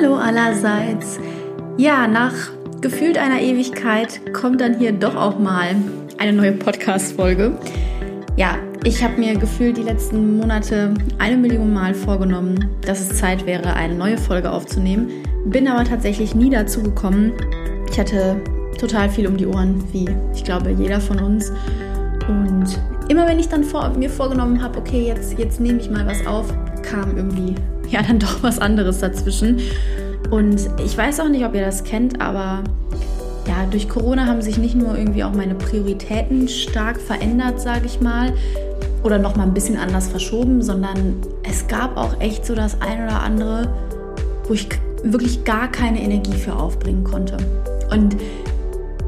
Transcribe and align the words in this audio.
Hallo 0.00 0.14
allerseits. 0.14 1.18
Ja, 1.76 2.06
nach 2.06 2.32
gefühlt 2.80 3.18
einer 3.18 3.42
Ewigkeit 3.42 4.32
kommt 4.32 4.62
dann 4.62 4.78
hier 4.78 4.92
doch 4.92 5.14
auch 5.14 5.38
mal 5.38 5.74
eine 6.16 6.32
neue 6.32 6.52
Podcast-Folge. 6.52 7.58
Ja, 8.36 8.56
ich 8.82 9.04
habe 9.04 9.20
mir 9.20 9.36
gefühlt 9.36 9.76
die 9.76 9.82
letzten 9.82 10.38
Monate 10.38 10.94
eine 11.18 11.36
Million 11.36 11.74
Mal 11.74 11.92
vorgenommen, 11.92 12.70
dass 12.80 13.00
es 13.00 13.18
Zeit 13.18 13.44
wäre, 13.44 13.74
eine 13.74 13.94
neue 13.94 14.16
Folge 14.16 14.50
aufzunehmen. 14.50 15.10
Bin 15.44 15.68
aber 15.68 15.84
tatsächlich 15.84 16.34
nie 16.34 16.48
dazu 16.48 16.82
gekommen. 16.82 17.32
Ich 17.90 17.98
hatte 17.98 18.40
total 18.78 19.10
viel 19.10 19.26
um 19.26 19.36
die 19.36 19.46
Ohren, 19.46 19.84
wie 19.92 20.08
ich 20.34 20.44
glaube 20.44 20.70
jeder 20.70 21.00
von 21.00 21.18
uns. 21.18 21.52
Und 22.26 22.80
immer 23.08 23.26
wenn 23.26 23.38
ich 23.38 23.48
dann 23.48 23.64
vor, 23.64 23.90
mir 23.90 24.08
vorgenommen 24.08 24.62
habe, 24.62 24.78
okay, 24.78 25.06
jetzt, 25.06 25.38
jetzt 25.38 25.60
nehme 25.60 25.78
ich 25.78 25.90
mal 25.90 26.06
was 26.06 26.26
auf, 26.26 26.54
kam 26.82 27.18
irgendwie 27.18 27.54
ja 27.92 28.02
dann 28.02 28.18
doch 28.18 28.42
was 28.42 28.58
anderes 28.58 29.00
dazwischen. 29.00 29.60
Und 30.30 30.68
ich 30.84 30.96
weiß 30.96 31.20
auch 31.20 31.28
nicht, 31.28 31.44
ob 31.44 31.54
ihr 31.54 31.64
das 31.64 31.84
kennt, 31.84 32.20
aber 32.20 32.62
ja, 33.48 33.66
durch 33.70 33.88
Corona 33.88 34.26
haben 34.26 34.42
sich 34.42 34.58
nicht 34.58 34.76
nur 34.76 34.96
irgendwie 34.96 35.24
auch 35.24 35.32
meine 35.32 35.54
Prioritäten 35.54 36.46
stark 36.48 37.00
verändert, 37.00 37.60
sage 37.60 37.86
ich 37.86 38.00
mal, 38.00 38.32
oder 39.02 39.18
noch 39.18 39.34
mal 39.34 39.44
ein 39.44 39.54
bisschen 39.54 39.76
anders 39.76 40.08
verschoben, 40.08 40.62
sondern 40.62 41.16
es 41.42 41.66
gab 41.66 41.96
auch 41.96 42.20
echt 42.20 42.44
so 42.46 42.54
das 42.54 42.80
ein 42.80 43.04
oder 43.04 43.22
andere, 43.22 43.72
wo 44.46 44.54
ich 44.54 44.68
wirklich 45.02 45.44
gar 45.44 45.70
keine 45.70 46.00
Energie 46.00 46.34
für 46.34 46.54
aufbringen 46.54 47.02
konnte. 47.02 47.38
Und 47.90 48.16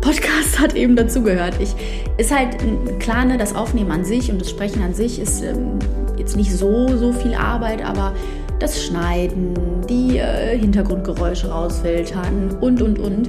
Podcast 0.00 0.58
hat 0.58 0.74
eben 0.74 0.96
dazugehört. 0.96 1.54
Ich 1.60 1.74
ist 2.16 2.34
halt 2.34 2.56
klar, 2.98 3.24
ne, 3.24 3.38
das 3.38 3.54
Aufnehmen 3.54 3.92
an 3.92 4.04
sich 4.04 4.30
und 4.30 4.40
das 4.40 4.50
Sprechen 4.50 4.82
an 4.82 4.94
sich 4.94 5.20
ist 5.20 5.42
ähm, 5.42 5.78
jetzt 6.16 6.36
nicht 6.36 6.52
so 6.52 6.96
so 6.96 7.12
viel 7.12 7.34
Arbeit, 7.34 7.84
aber 7.84 8.12
das 8.62 8.80
Schneiden, 8.84 9.54
die 9.88 10.18
äh, 10.18 10.56
Hintergrundgeräusche 10.56 11.50
rausfiltern 11.50 12.56
und, 12.60 12.80
und, 12.80 12.98
und. 13.00 13.28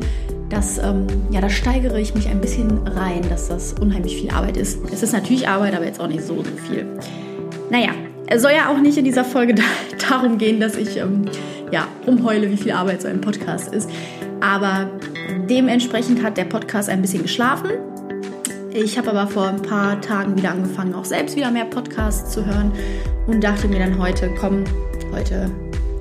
Das, 0.50 0.78
ähm, 0.78 1.08
ja, 1.32 1.42
da 1.42 1.50
steigere 1.50 2.00
ich 2.00 2.14
mich 2.14 2.30
ein 2.30 2.40
bisschen 2.40 2.88
rein, 2.88 3.22
dass 3.28 3.48
das 3.48 3.74
unheimlich 3.74 4.16
viel 4.16 4.30
Arbeit 4.30 4.58
ist. 4.58 4.78
Es 4.92 5.02
ist 5.02 5.12
natürlich 5.12 5.48
Arbeit, 5.48 5.74
aber 5.76 5.86
jetzt 5.86 6.00
auch 6.00 6.08
nicht 6.08 6.22
so, 6.22 6.36
so 6.36 6.52
viel. 6.68 6.86
Naja, 7.72 7.90
es 8.28 8.44
soll 8.44 8.52
ja 8.52 8.72
auch 8.72 8.80
nicht 8.80 8.96
in 8.96 9.06
dieser 9.06 9.26
Folge 9.26 9.56
da, 9.56 9.64
darum 10.08 10.38
gehen, 10.38 10.60
dass 10.60 10.78
ich 10.78 10.98
ähm, 10.98 11.26
ja, 11.72 11.88
rumheule, 12.06 12.52
wie 12.52 12.58
viel 12.58 12.72
Arbeit 12.72 13.02
so 13.02 13.08
ein 13.08 13.20
Podcast 13.20 13.74
ist. 13.74 13.90
Aber 14.40 14.92
dementsprechend 15.50 16.22
hat 16.22 16.38
der 16.38 16.46
Podcast 16.46 16.90
ein 16.90 17.02
bisschen 17.02 17.24
geschlafen. 17.24 17.72
Ich 18.72 19.00
habe 19.00 19.10
aber 19.10 19.28
vor 19.28 19.48
ein 19.48 19.62
paar 19.64 20.00
Tagen 20.00 20.38
wieder 20.38 20.52
angefangen, 20.52 20.94
auch 20.94 21.06
selbst 21.06 21.36
wieder 21.36 21.50
mehr 21.50 21.66
Podcasts 21.66 22.32
zu 22.32 22.46
hören 22.46 22.72
und 23.26 23.44
dachte 23.44 23.68
mir 23.68 23.80
dann 23.80 23.98
heute, 23.98 24.30
komm, 24.40 24.64
heute 25.14 25.50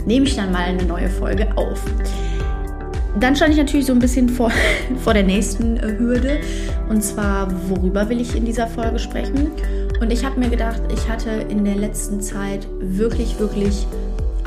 nehme 0.07 0.27
ich 0.27 0.37
dann 0.37 0.51
mal 0.53 0.63
eine 0.63 0.85
neue 0.85 1.09
Folge 1.09 1.47
auf. 1.57 1.81
Dann 3.21 3.37
stand 3.37 3.53
ich 3.53 3.59
natürlich 3.59 3.87
so 3.87 3.93
ein 3.93 3.99
bisschen 3.99 4.29
vor, 4.29 4.51
vor 5.05 5.13
der 5.13 5.23
nächsten 5.23 5.77
äh, 5.77 5.99
Hürde. 5.99 6.41
Und 6.89 7.03
zwar, 7.03 7.49
worüber 7.69 8.09
will 8.09 8.21
ich 8.21 8.35
in 8.35 8.45
dieser 8.45 8.67
Folge 8.67 8.99
sprechen? 8.99 9.51
Und 10.01 10.13
ich 10.13 10.25
habe 10.25 10.41
mir 10.41 10.49
gedacht, 10.49 10.81
ich 10.93 11.09
hatte 11.09 11.31
in 11.49 11.65
der 11.65 11.77
letzten 11.77 12.21
Zeit 12.21 12.67
wirklich, 12.81 13.39
wirklich 13.39 13.87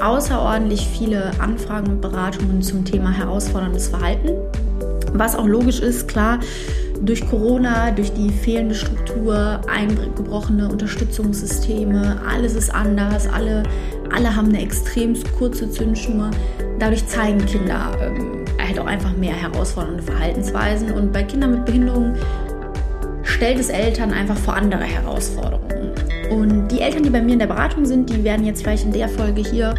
außerordentlich 0.02 0.86
viele 0.88 1.32
Anfragen 1.40 1.92
und 1.92 2.02
Beratungen 2.02 2.62
zum 2.62 2.84
Thema 2.84 3.12
herausforderndes 3.12 3.88
Verhalten. 3.88 4.30
Was 5.14 5.36
auch 5.36 5.46
logisch 5.46 5.80
ist, 5.80 6.08
klar, 6.10 6.40
durch 7.02 7.28
Corona, 7.30 7.92
durch 7.92 8.12
die 8.14 8.30
fehlende 8.30 8.76
Struktur, 8.76 9.62
eingebrochene 9.72 10.68
Unterstützungssysteme, 10.68 12.20
alles 12.30 12.56
ist 12.56 12.74
anders, 12.74 13.28
alle, 13.28 13.64
alle 14.16 14.36
haben 14.36 14.48
eine 14.48 14.62
extrem 14.62 15.14
kurze 15.38 15.70
Zündschnur. 15.70 16.32
Dadurch 16.80 17.06
zeigen 17.08 17.46
Kinder 17.46 17.92
ähm, 18.02 18.46
halt 18.60 18.80
auch 18.80 18.86
einfach 18.86 19.16
mehr 19.16 19.34
herausfordernde 19.34 20.04
Verhaltensweisen 20.04 20.92
und 20.92 21.12
bei 21.12 21.24
Kindern 21.24 21.52
mit 21.52 21.66
Behinderung 21.66 22.16
stellt 23.24 23.60
es 23.60 23.70
Eltern 23.70 24.14
einfach 24.14 24.38
vor 24.38 24.56
andere 24.56 24.84
Herausforderungen. 24.84 25.92
Und 26.32 26.70
die 26.70 26.80
Eltern, 26.80 27.04
die 27.04 27.10
bei 27.10 27.22
mir 27.22 27.34
in 27.34 27.40
der 27.40 27.48
Beratung 27.48 27.86
sind, 27.86 28.10
die 28.10 28.24
werden 28.24 28.46
jetzt 28.46 28.64
vielleicht 28.64 28.86
in 28.86 28.94
der 28.94 29.10
Folge 29.10 29.42
hier 29.42 29.76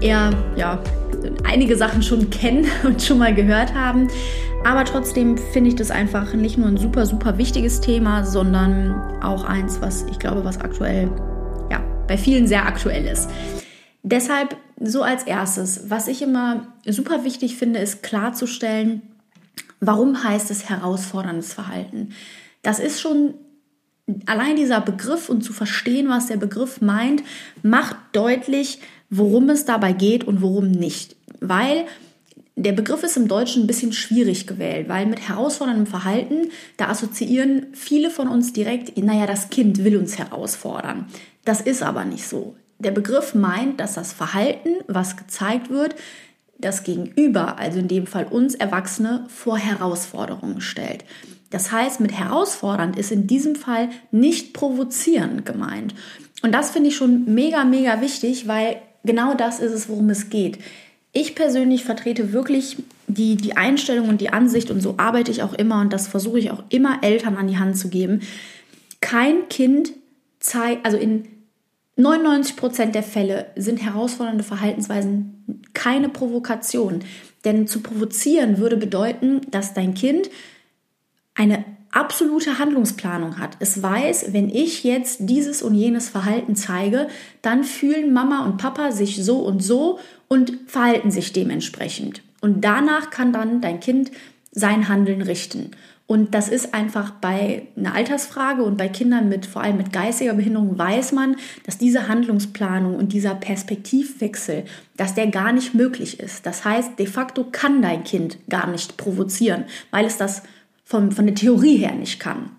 eher 0.00 0.30
ja, 0.56 0.80
einige 1.44 1.76
Sachen 1.76 2.02
schon 2.02 2.30
kennen 2.30 2.66
und 2.84 3.02
schon 3.02 3.18
mal 3.18 3.34
gehört 3.34 3.74
haben. 3.74 4.08
Aber 4.64 4.84
trotzdem 4.84 5.38
finde 5.52 5.68
ich 5.70 5.76
das 5.76 5.90
einfach 5.90 6.34
nicht 6.34 6.58
nur 6.58 6.68
ein 6.68 6.76
super, 6.76 7.06
super 7.06 7.38
wichtiges 7.38 7.80
Thema, 7.80 8.24
sondern 8.24 9.22
auch 9.22 9.44
eins, 9.44 9.80
was 9.80 10.04
ich 10.10 10.18
glaube, 10.18 10.44
was 10.44 10.60
aktuell, 10.60 11.10
ja, 11.70 11.80
bei 12.08 12.16
vielen 12.16 12.46
sehr 12.46 12.66
aktuell 12.66 13.04
ist. 13.04 13.30
Deshalb 14.10 14.56
so 14.80 15.02
als 15.02 15.24
erstes, 15.24 15.90
was 15.90 16.08
ich 16.08 16.22
immer 16.22 16.72
super 16.86 17.24
wichtig 17.24 17.56
finde, 17.56 17.78
ist 17.80 18.02
klarzustellen, 18.02 19.02
warum 19.80 20.24
heißt 20.24 20.50
es 20.50 20.70
herausforderndes 20.70 21.52
Verhalten? 21.52 22.10
Das 22.62 22.78
ist 22.78 23.02
schon 23.02 23.34
allein 24.24 24.56
dieser 24.56 24.80
Begriff 24.80 25.28
und 25.28 25.42
zu 25.42 25.52
verstehen, 25.52 26.08
was 26.08 26.28
der 26.28 26.38
Begriff 26.38 26.80
meint, 26.80 27.22
macht 27.62 27.96
deutlich, 28.12 28.80
worum 29.10 29.50
es 29.50 29.66
dabei 29.66 29.92
geht 29.92 30.24
und 30.24 30.40
worum 30.40 30.70
nicht. 30.70 31.14
Weil 31.40 31.84
der 32.56 32.72
Begriff 32.72 33.02
ist 33.02 33.18
im 33.18 33.28
Deutschen 33.28 33.64
ein 33.64 33.66
bisschen 33.66 33.92
schwierig 33.92 34.46
gewählt, 34.46 34.88
weil 34.88 35.04
mit 35.04 35.28
herausforderndem 35.28 35.86
Verhalten, 35.86 36.48
da 36.78 36.88
assoziieren 36.88 37.66
viele 37.74 38.08
von 38.08 38.26
uns 38.26 38.54
direkt, 38.54 38.96
naja, 38.96 39.26
das 39.26 39.50
Kind 39.50 39.84
will 39.84 39.98
uns 39.98 40.16
herausfordern. 40.16 41.08
Das 41.44 41.60
ist 41.60 41.82
aber 41.82 42.06
nicht 42.06 42.26
so. 42.26 42.56
Der 42.78 42.92
Begriff 42.92 43.34
meint, 43.34 43.80
dass 43.80 43.94
das 43.94 44.12
Verhalten, 44.12 44.70
was 44.86 45.16
gezeigt 45.16 45.70
wird, 45.70 45.96
das 46.58 46.82
Gegenüber, 46.84 47.58
also 47.58 47.78
in 47.78 47.88
dem 47.88 48.06
Fall 48.06 48.26
uns 48.26 48.54
Erwachsene, 48.54 49.24
vor 49.28 49.58
Herausforderungen 49.58 50.60
stellt. 50.60 51.04
Das 51.50 51.72
heißt, 51.72 52.00
mit 52.00 52.12
herausfordernd 52.12 52.98
ist 52.98 53.10
in 53.10 53.26
diesem 53.26 53.56
Fall 53.56 53.88
nicht 54.10 54.52
provozierend 54.52 55.46
gemeint. 55.46 55.94
Und 56.42 56.52
das 56.52 56.70
finde 56.70 56.90
ich 56.90 56.96
schon 56.96 57.32
mega, 57.34 57.64
mega 57.64 58.00
wichtig, 58.00 58.46
weil 58.46 58.76
genau 59.04 59.34
das 59.34 59.60
ist 59.60 59.72
es, 59.72 59.88
worum 59.88 60.10
es 60.10 60.30
geht. 60.30 60.58
Ich 61.12 61.34
persönlich 61.34 61.84
vertrete 61.84 62.32
wirklich 62.32 62.76
die, 63.06 63.36
die 63.36 63.56
Einstellung 63.56 64.08
und 64.08 64.20
die 64.20 64.30
Ansicht 64.30 64.70
und 64.70 64.80
so 64.80 64.94
arbeite 64.98 65.30
ich 65.30 65.42
auch 65.42 65.54
immer 65.54 65.80
und 65.80 65.92
das 65.92 66.06
versuche 66.06 66.38
ich 66.38 66.50
auch 66.50 66.62
immer 66.68 66.98
Eltern 67.02 67.36
an 67.36 67.48
die 67.48 67.58
Hand 67.58 67.78
zu 67.78 67.88
geben. 67.88 68.20
Kein 69.00 69.48
Kind 69.48 69.92
zeigt, 70.38 70.84
also 70.84 70.98
in 70.98 71.26
99 71.98 72.56
Prozent 72.56 72.94
der 72.94 73.02
Fälle 73.02 73.46
sind 73.56 73.82
herausfordernde 73.82 74.44
Verhaltensweisen 74.44 75.62
keine 75.74 76.08
Provokation. 76.08 77.00
Denn 77.44 77.66
zu 77.66 77.80
provozieren 77.80 78.58
würde 78.58 78.76
bedeuten, 78.76 79.40
dass 79.50 79.74
dein 79.74 79.94
Kind 79.94 80.30
eine 81.34 81.64
absolute 81.90 82.58
Handlungsplanung 82.58 83.38
hat. 83.38 83.56
Es 83.58 83.82
weiß, 83.82 84.32
wenn 84.32 84.48
ich 84.48 84.84
jetzt 84.84 85.18
dieses 85.22 85.60
und 85.60 85.74
jenes 85.74 86.08
Verhalten 86.08 86.54
zeige, 86.54 87.08
dann 87.42 87.64
fühlen 87.64 88.12
Mama 88.12 88.44
und 88.44 88.58
Papa 88.58 88.92
sich 88.92 89.24
so 89.24 89.38
und 89.38 89.60
so 89.60 89.98
und 90.28 90.52
verhalten 90.66 91.10
sich 91.10 91.32
dementsprechend. 91.32 92.22
Und 92.40 92.62
danach 92.62 93.10
kann 93.10 93.32
dann 93.32 93.60
dein 93.60 93.80
Kind 93.80 94.12
sein 94.52 94.88
Handeln 94.88 95.22
richten. 95.22 95.72
Und 96.08 96.34
das 96.34 96.48
ist 96.48 96.72
einfach 96.72 97.10
bei 97.10 97.66
einer 97.76 97.94
Altersfrage 97.94 98.62
und 98.62 98.78
bei 98.78 98.88
Kindern 98.88 99.28
mit 99.28 99.44
vor 99.44 99.60
allem 99.60 99.76
mit 99.76 99.92
geistiger 99.92 100.32
Behinderung 100.32 100.78
weiß 100.78 101.12
man, 101.12 101.36
dass 101.66 101.76
diese 101.76 102.08
Handlungsplanung 102.08 102.96
und 102.96 103.12
dieser 103.12 103.34
Perspektivwechsel, 103.34 104.64
dass 104.96 105.14
der 105.14 105.26
gar 105.26 105.52
nicht 105.52 105.74
möglich 105.74 106.18
ist. 106.18 106.46
Das 106.46 106.64
heißt, 106.64 106.98
de 106.98 107.06
facto 107.06 107.44
kann 107.44 107.82
dein 107.82 108.04
Kind 108.04 108.38
gar 108.48 108.70
nicht 108.70 108.96
provozieren, 108.96 109.64
weil 109.90 110.06
es 110.06 110.16
das 110.16 110.44
von, 110.82 111.12
von 111.12 111.26
der 111.26 111.34
Theorie 111.34 111.76
her 111.76 111.94
nicht 111.94 112.18
kann. 112.18 112.52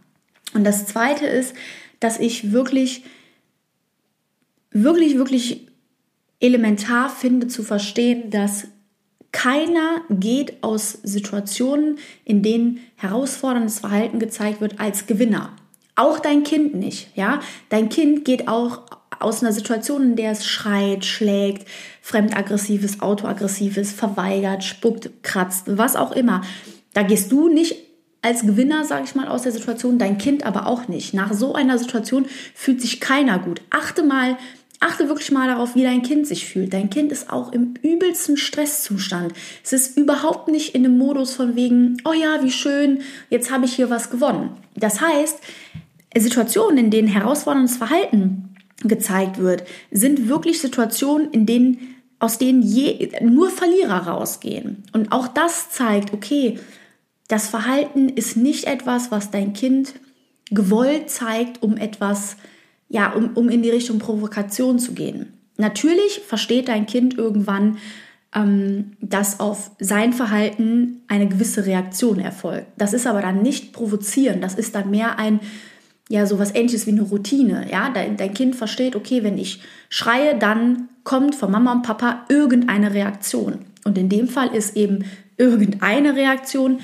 Und 0.53 0.63
das 0.63 0.85
Zweite 0.85 1.25
ist, 1.25 1.55
dass 1.99 2.19
ich 2.19 2.51
wirklich, 2.51 3.03
wirklich, 4.69 5.17
wirklich 5.17 5.67
elementar 6.39 7.09
finde 7.09 7.47
zu 7.47 7.63
verstehen, 7.63 8.29
dass 8.29 8.67
keiner 9.31 10.01
geht 10.09 10.63
aus 10.63 10.97
Situationen, 11.03 11.99
in 12.25 12.41
denen 12.41 12.79
herausforderndes 12.95 13.79
Verhalten 13.79 14.19
gezeigt 14.19 14.61
wird, 14.61 14.79
als 14.79 15.05
Gewinner. 15.07 15.51
Auch 15.95 16.19
dein 16.19 16.43
Kind 16.43 16.75
nicht, 16.75 17.09
ja? 17.15 17.41
Dein 17.69 17.89
Kind 17.89 18.25
geht 18.25 18.47
auch 18.47 18.83
aus 19.19 19.43
einer 19.43 19.51
Situation, 19.51 20.03
in 20.03 20.15
der 20.15 20.31
es 20.31 20.45
schreit, 20.45 21.03
schlägt, 21.05 21.67
fremdaggressives, 22.01 23.01
autoaggressives, 23.01 23.91
verweigert, 23.91 24.63
spuckt, 24.63 25.09
kratzt, 25.23 25.65
was 25.67 25.95
auch 25.95 26.13
immer. 26.13 26.41
Da 26.93 27.03
gehst 27.03 27.31
du 27.31 27.49
nicht 27.49 27.75
als 28.21 28.41
Gewinner, 28.41 28.83
sage 28.83 29.05
ich 29.05 29.15
mal, 29.15 29.27
aus 29.27 29.43
der 29.43 29.51
Situation, 29.51 29.97
dein 29.97 30.17
Kind 30.17 30.45
aber 30.45 30.67
auch 30.67 30.87
nicht. 30.87 31.13
Nach 31.13 31.33
so 31.33 31.53
einer 31.53 31.77
Situation 31.77 32.25
fühlt 32.53 32.81
sich 32.81 32.99
keiner 32.99 33.39
gut. 33.39 33.61
Achte 33.69 34.03
mal, 34.03 34.37
achte 34.79 35.09
wirklich 35.09 35.31
mal 35.31 35.47
darauf, 35.47 35.75
wie 35.75 35.83
dein 35.83 36.01
Kind 36.01 36.25
sich 36.25 36.47
fühlt. 36.47 36.73
Dein 36.73 36.89
Kind 36.89 37.11
ist 37.11 37.29
auch 37.29 37.51
im 37.51 37.73
übelsten 37.81 38.37
Stresszustand. 38.37 39.33
Es 39.63 39.73
ist 39.73 39.97
überhaupt 39.97 40.47
nicht 40.47 40.73
in 40.73 40.83
dem 40.83 40.97
Modus 40.97 41.33
von 41.33 41.55
wegen, 41.55 41.97
oh 42.05 42.13
ja, 42.13 42.43
wie 42.43 42.51
schön, 42.51 43.01
jetzt 43.29 43.51
habe 43.51 43.65
ich 43.65 43.73
hier 43.73 43.89
was 43.89 44.09
gewonnen. 44.09 44.51
Das 44.75 45.01
heißt, 45.01 45.39
Situationen, 46.17 46.77
in 46.77 46.91
denen 46.91 47.07
herausforderndes 47.07 47.77
Verhalten 47.77 48.55
gezeigt 48.83 49.37
wird, 49.37 49.63
sind 49.91 50.29
wirklich 50.29 50.61
Situationen, 50.61 51.31
in 51.31 51.45
denen 51.45 51.95
aus 52.19 52.37
denen 52.37 52.61
je, 52.61 53.11
nur 53.21 53.49
Verlierer 53.49 54.07
rausgehen. 54.07 54.83
Und 54.91 55.11
auch 55.11 55.27
das 55.27 55.71
zeigt, 55.71 56.13
okay, 56.13 56.59
das 57.29 57.47
Verhalten 57.47 58.09
ist 58.09 58.35
nicht 58.35 58.65
etwas, 58.65 59.09
was 59.09 59.31
dein 59.31 59.53
Kind 59.53 59.93
gewollt 60.51 61.09
zeigt, 61.09 61.63
um 61.63 61.77
etwas, 61.77 62.35
ja, 62.89 63.13
um, 63.13 63.31
um 63.35 63.49
in 63.49 63.61
die 63.61 63.69
Richtung 63.69 63.99
Provokation 63.99 64.79
zu 64.79 64.93
gehen. 64.93 65.33
Natürlich 65.57 66.21
versteht 66.25 66.67
dein 66.67 66.85
Kind 66.85 67.17
irgendwann, 67.17 67.77
ähm, 68.33 68.91
dass 69.01 69.39
auf 69.39 69.71
sein 69.79 70.13
Verhalten 70.13 71.01
eine 71.07 71.27
gewisse 71.27 71.65
Reaktion 71.65 72.19
erfolgt. 72.19 72.67
Das 72.77 72.93
ist 72.93 73.07
aber 73.07 73.21
dann 73.21 73.41
nicht 73.41 73.73
provozieren, 73.73 74.41
das 74.41 74.55
ist 74.55 74.75
dann 74.75 74.89
mehr 74.89 75.17
ein, 75.17 75.39
ja, 76.09 76.25
sowas 76.25 76.53
ähnliches 76.55 76.87
wie 76.87 76.91
eine 76.91 77.03
Routine. 77.03 77.67
Ja, 77.71 77.89
dein, 77.89 78.17
dein 78.17 78.33
Kind 78.33 78.55
versteht, 78.55 78.95
okay, 78.95 79.23
wenn 79.23 79.37
ich 79.37 79.61
schreie, 79.89 80.37
dann 80.37 80.89
kommt 81.03 81.35
von 81.35 81.51
Mama 81.51 81.71
und 81.71 81.83
Papa 81.83 82.25
irgendeine 82.29 82.93
Reaktion. 82.93 83.59
Und 83.83 83.97
in 83.97 84.09
dem 84.09 84.27
Fall 84.27 84.55
ist 84.55 84.75
eben 84.75 85.05
irgendeine 85.37 86.15
Reaktion 86.15 86.79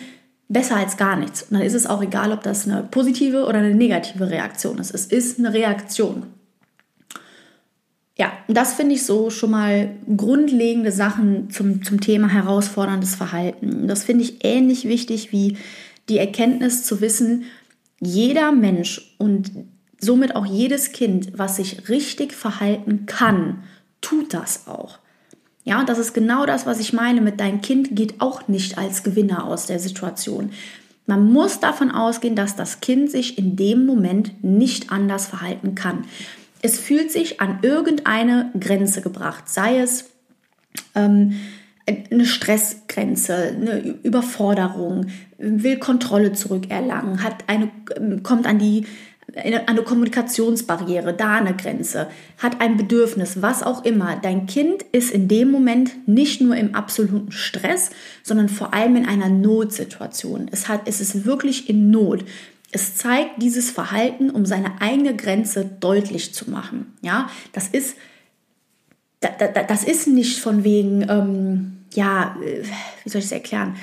besser 0.48 0.78
als 0.78 0.98
gar 0.98 1.16
nichts. 1.16 1.44
Und 1.44 1.54
dann 1.54 1.62
ist 1.62 1.74
es 1.74 1.88
auch 1.88 2.02
egal, 2.02 2.32
ob 2.32 2.44
das 2.44 2.68
eine 2.68 2.84
positive 2.84 3.46
oder 3.46 3.60
eine 3.60 3.74
negative 3.74 4.30
Reaktion 4.30 4.78
ist. 4.78 4.94
Es 4.94 5.06
ist 5.06 5.40
eine 5.40 5.54
Reaktion. 5.54 6.28
Ja, 8.18 8.32
das 8.48 8.74
finde 8.74 8.96
ich 8.96 9.06
so 9.06 9.30
schon 9.30 9.52
mal 9.52 9.90
grundlegende 10.16 10.92
Sachen 10.92 11.50
zum, 11.50 11.84
zum 11.84 12.00
Thema 12.00 12.30
herausforderndes 12.30 13.16
Verhalten. 13.16 13.88
Das 13.88 14.06
finde 14.06 14.24
ich 14.24 14.46
ähnlich 14.46 14.88
wichtig 14.88 15.32
wie 15.34 15.58
die 16.08 16.20
Erkenntnis 16.20 16.84
zu 16.84 17.02
wissen, 17.02 17.46
jeder 18.00 18.52
Mensch 18.52 19.16
und 19.18 19.52
somit 20.00 20.36
auch 20.36 20.46
jedes 20.46 20.92
Kind, 20.92 21.38
was 21.38 21.58
sich 21.58 21.90
richtig 21.90 22.34
verhalten 22.34 23.06
kann, 23.06 23.64
tut 24.02 24.34
das 24.34 24.68
auch. 24.68 25.00
Ja, 25.66 25.84
das 25.84 25.98
ist 25.98 26.14
genau 26.14 26.46
das, 26.46 26.68
was 26.68 26.80
ich 26.80 26.94
meine 26.94 27.22
mit 27.22 27.40
dein 27.40 27.60
Kind 27.60 27.96
geht 27.96 28.22
auch 28.22 28.48
nicht 28.48 28.78
als 28.78 29.04
Gewinner 29.04 29.46
aus 29.46 29.66
der 29.66 29.80
Situation. 29.80 30.52
Man 31.08 31.32
muss 31.32 31.60
davon 31.60 31.92
ausgehen, 31.92 32.36
dass 32.36 32.56
das 32.56 32.82
Kind 32.82 33.12
sich 33.12 33.38
in 33.38 33.56
dem 33.56 33.86
Moment 33.86 34.44
nicht 34.44 34.92
anders 34.92 35.26
verhalten 35.26 35.76
kann. 35.76 36.06
Es 36.62 36.80
fühlt 36.80 37.12
sich 37.12 37.42
an 37.42 37.60
irgendeine 37.64 38.52
Grenze 38.60 39.02
gebracht, 39.02 39.50
sei 39.50 39.80
es 39.80 40.12
ähm, 40.94 41.34
eine 41.88 42.26
Stressgrenze, 42.26 43.36
eine 43.36 43.80
Überforderung, 44.04 45.08
will 45.38 45.78
Kontrolle 45.78 46.34
zurückerlangen, 46.34 47.24
hat 47.24 47.44
eine, 47.48 47.70
kommt 48.24 48.48
an 48.48 48.60
die 48.60 48.86
eine 49.34 49.82
Kommunikationsbarriere, 49.84 51.14
da 51.14 51.36
eine 51.36 51.56
Grenze, 51.56 52.08
hat 52.38 52.62
ein 52.62 52.78
Bedürfnis, 52.78 53.42
was 53.42 53.64
auch 53.64 53.84
immer. 53.84 54.18
Dein 54.22 54.46
Kind 54.46 54.84
ist 54.92 55.12
in 55.12 55.28
dem 55.28 55.52
Moment 55.52 56.08
nicht 56.08 56.42
nur 56.42 56.56
im 56.56 56.76
absoluten 56.76 57.32
Stress, 57.32 57.90
sondern 58.24 58.50
vor 58.50 58.74
allem 58.74 58.96
in 58.96 59.06
einer 59.06 59.30
Notsituation. 59.30 60.48
Es, 60.52 60.68
hat, 60.68 60.82
es 60.86 61.02
ist 61.02 61.26
wirklich 61.26 61.70
in 61.70 61.90
Not. 61.90 62.24
Es 62.72 62.96
zeigt 62.96 63.42
dieses 63.42 63.72
Verhalten, 63.72 64.30
um 64.30 64.46
seine 64.46 64.82
eigene 64.82 65.16
Grenze 65.16 65.66
deutlich 65.80 66.34
zu 66.34 66.50
machen. 66.50 66.94
Ja, 67.02 67.30
das 67.52 67.68
ist, 67.68 67.96
das 69.20 69.84
ist 69.84 70.08
nicht 70.08 70.40
von 70.40 70.64
wegen, 70.64 71.06
ähm, 71.10 71.78
ja, 71.94 72.36
äh, 72.44 72.64
wie 73.04 73.10
soll 73.10 73.20
ich 73.20 73.26
es 73.26 73.32
erklären? 73.32 73.76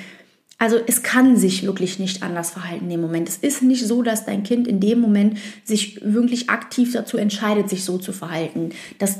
Also 0.63 0.79
es 0.87 1.03
kann 1.03 1.35
sich 1.35 1.63
wirklich 1.63 1.99
nicht 1.99 2.23
anders 2.23 2.51
verhalten 2.51 2.87
dem 2.87 3.01
Moment. 3.01 3.27
Es 3.27 3.35
ist 3.35 3.63
nicht 3.63 3.85
so, 3.85 4.01
dass 4.01 4.23
dein 4.23 4.43
Kind 4.43 4.65
in 4.65 4.79
dem 4.79 5.01
Moment 5.01 5.37
sich 5.65 5.99
wirklich 6.01 6.49
aktiv 6.49 6.93
dazu 6.93 7.17
entscheidet, 7.17 7.67
sich 7.67 7.83
so 7.83 7.97
zu 7.97 8.13
verhalten. 8.13 8.69
Das, 8.97 9.19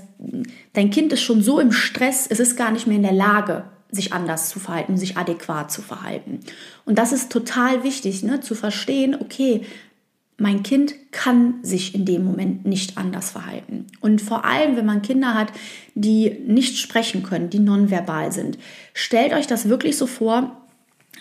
dein 0.72 0.90
Kind 0.90 1.12
ist 1.12 1.22
schon 1.22 1.44
so 1.44 1.60
im 1.60 1.74
Stress, 1.74 2.28
es 2.30 2.40
ist 2.40 2.56
gar 2.56 2.72
nicht 2.72 2.88
mehr 2.88 2.96
in 2.96 3.04
der 3.04 3.12
Lage, 3.12 3.66
sich 3.92 4.14
anders 4.14 4.48
zu 4.48 4.62
verhalten, 4.62 4.96
sich 4.96 5.18
adäquat 5.18 5.70
zu 5.70 5.82
verhalten. 5.82 6.40
Und 6.86 6.98
das 6.98 7.12
ist 7.12 7.30
total 7.30 7.84
wichtig, 7.84 8.24
ne, 8.24 8.40
zu 8.40 8.56
verstehen, 8.56 9.14
okay, 9.20 9.64
mein 10.38 10.64
Kind 10.64 10.96
kann 11.12 11.56
sich 11.62 11.94
in 11.94 12.06
dem 12.06 12.24
Moment 12.24 12.66
nicht 12.66 12.98
anders 12.98 13.32
verhalten. 13.32 13.88
Und 14.00 14.22
vor 14.22 14.46
allem, 14.46 14.78
wenn 14.78 14.86
man 14.86 15.02
Kinder 15.02 15.34
hat, 15.34 15.52
die 15.94 16.40
nicht 16.48 16.78
sprechen 16.78 17.22
können, 17.22 17.50
die 17.50 17.60
nonverbal 17.60 18.32
sind, 18.32 18.58
stellt 18.94 19.34
euch 19.34 19.46
das 19.46 19.68
wirklich 19.68 19.98
so 19.98 20.08
vor, 20.08 20.63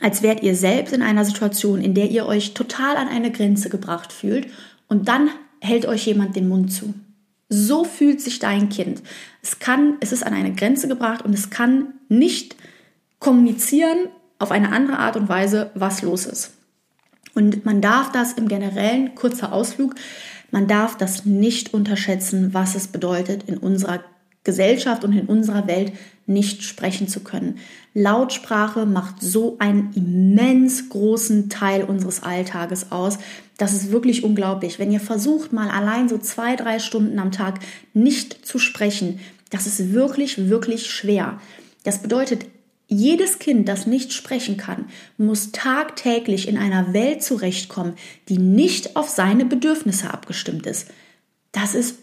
als 0.03 0.23
wärt 0.23 0.43
ihr 0.43 0.55
selbst 0.55 0.93
in 0.93 1.03
einer 1.03 1.25
Situation, 1.25 1.81
in 1.81 1.95
der 1.95 2.11
ihr 2.11 2.27
euch 2.27 2.55
total 2.55 2.97
an 2.97 3.09
eine 3.09 3.31
Grenze 3.31 3.69
gebracht 3.69 4.13
fühlt 4.13 4.49
und 4.89 5.09
dann 5.09 5.31
hält 5.61 5.87
euch 5.87 6.07
jemand 6.07 6.37
den 6.37 6.49
Mund 6.49 6.73
zu. 6.73 6.93
So 7.49 7.85
fühlt 7.85 8.21
sich 8.21 8.39
dein 8.39 8.69
Kind. 8.69 9.03
Es 9.43 9.59
kann, 9.59 9.97
es 10.01 10.13
ist 10.13 10.25
an 10.25 10.35
eine 10.35 10.55
Grenze 10.55 10.89
gebracht 10.89 11.25
und 11.25 11.35
es 11.35 11.51
kann 11.51 11.95
nicht 12.09 12.57
kommunizieren 13.19 14.09
auf 14.39 14.51
eine 14.51 14.73
andere 14.73 14.99
Art 14.99 15.17
und 15.17 15.29
Weise, 15.29 15.71
was 15.75 16.03
los 16.03 16.27
ist. 16.27 16.53
Und 17.35 17.65
man 17.65 17.81
darf 17.81 18.11
das 18.11 18.33
im 18.33 18.49
generellen, 18.49 19.15
kurzer 19.15 19.53
Ausflug, 19.53 19.95
man 20.51 20.67
darf 20.67 20.97
das 20.97 21.25
nicht 21.25 21.73
unterschätzen, 21.73 22.53
was 22.53 22.75
es 22.75 22.89
bedeutet, 22.89 23.45
in 23.45 23.57
unserer 23.57 24.01
Gesellschaft 24.45 25.05
und 25.05 25.13
in 25.13 25.27
unserer 25.27 25.67
Welt 25.67 25.93
nicht 26.27 26.63
sprechen 26.63 27.09
zu 27.09 27.21
können. 27.21 27.59
Lautsprache 27.95 28.87
macht 28.87 29.21
so 29.21 29.57
einen 29.59 29.93
immens 29.95 30.89
großen 30.89 31.49
Teil 31.49 31.85
unseres 31.85 32.23
Alltages 32.23 32.91
aus. 32.91 33.19
Das 33.59 33.73
ist 33.73 33.93
wirklich 33.93 34.25
unglaublich. 34.25 34.79
Wenn 34.79 34.93
ihr 34.93 35.01
versucht, 35.01 35.53
mal 35.53 35.69
allein 35.69 36.09
so 36.09 36.19
zwei, 36.19 36.57
drei 36.57 36.79
Stunden 36.79 37.19
am 37.19 37.33
Tag 37.33 37.61
nicht 37.93 38.47
zu 38.47 38.59
sprechen, 38.59 39.21
das 39.51 39.67
ist 39.67 39.93
wirklich, 39.93 40.49
wirklich 40.49 40.91
schwer. 40.91 41.39
Das 41.85 41.99
bedeutet, 41.99 42.47
jedes 42.89 43.39
Kind, 43.39 43.69
das 43.69 43.87
nicht 43.87 44.13
sprechen 44.13 44.57
kann, 44.57 44.87
muss 45.17 45.53
tagtäglich 45.53 46.47
in 46.49 46.59
einer 46.59 46.93
Welt 46.93 47.23
zurechtkommen, 47.23 47.95
die 48.29 48.39
nicht 48.39 48.97
auf 48.97 49.09
seine 49.09 49.45
Bedürfnisse 49.45 50.13
abgestimmt 50.13 50.67
ist. 50.67 50.89
Das 51.53 51.75
ist 51.75 51.99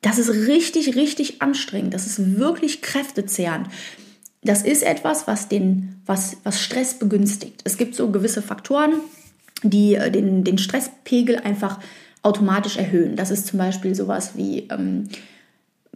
das 0.00 0.18
ist 0.18 0.30
richtig, 0.30 0.94
richtig 0.96 1.42
anstrengend. 1.42 1.94
Das 1.94 2.06
ist 2.06 2.38
wirklich 2.38 2.82
kräftezehrend. 2.82 3.68
Das 4.42 4.62
ist 4.62 4.82
etwas, 4.82 5.26
was, 5.26 5.48
den, 5.48 6.00
was, 6.06 6.36
was 6.44 6.62
Stress 6.62 6.94
begünstigt. 6.94 7.62
Es 7.64 7.76
gibt 7.76 7.94
so 7.94 8.10
gewisse 8.10 8.42
Faktoren, 8.42 8.94
die 9.62 9.94
äh, 9.94 10.10
den, 10.10 10.44
den 10.44 10.58
Stresspegel 10.58 11.36
einfach 11.36 11.80
automatisch 12.22 12.76
erhöhen. 12.76 13.16
Das 13.16 13.30
ist 13.30 13.46
zum 13.46 13.58
Beispiel 13.58 13.94
sowas 13.94 14.32
wie 14.36 14.68
ähm, 14.70 15.08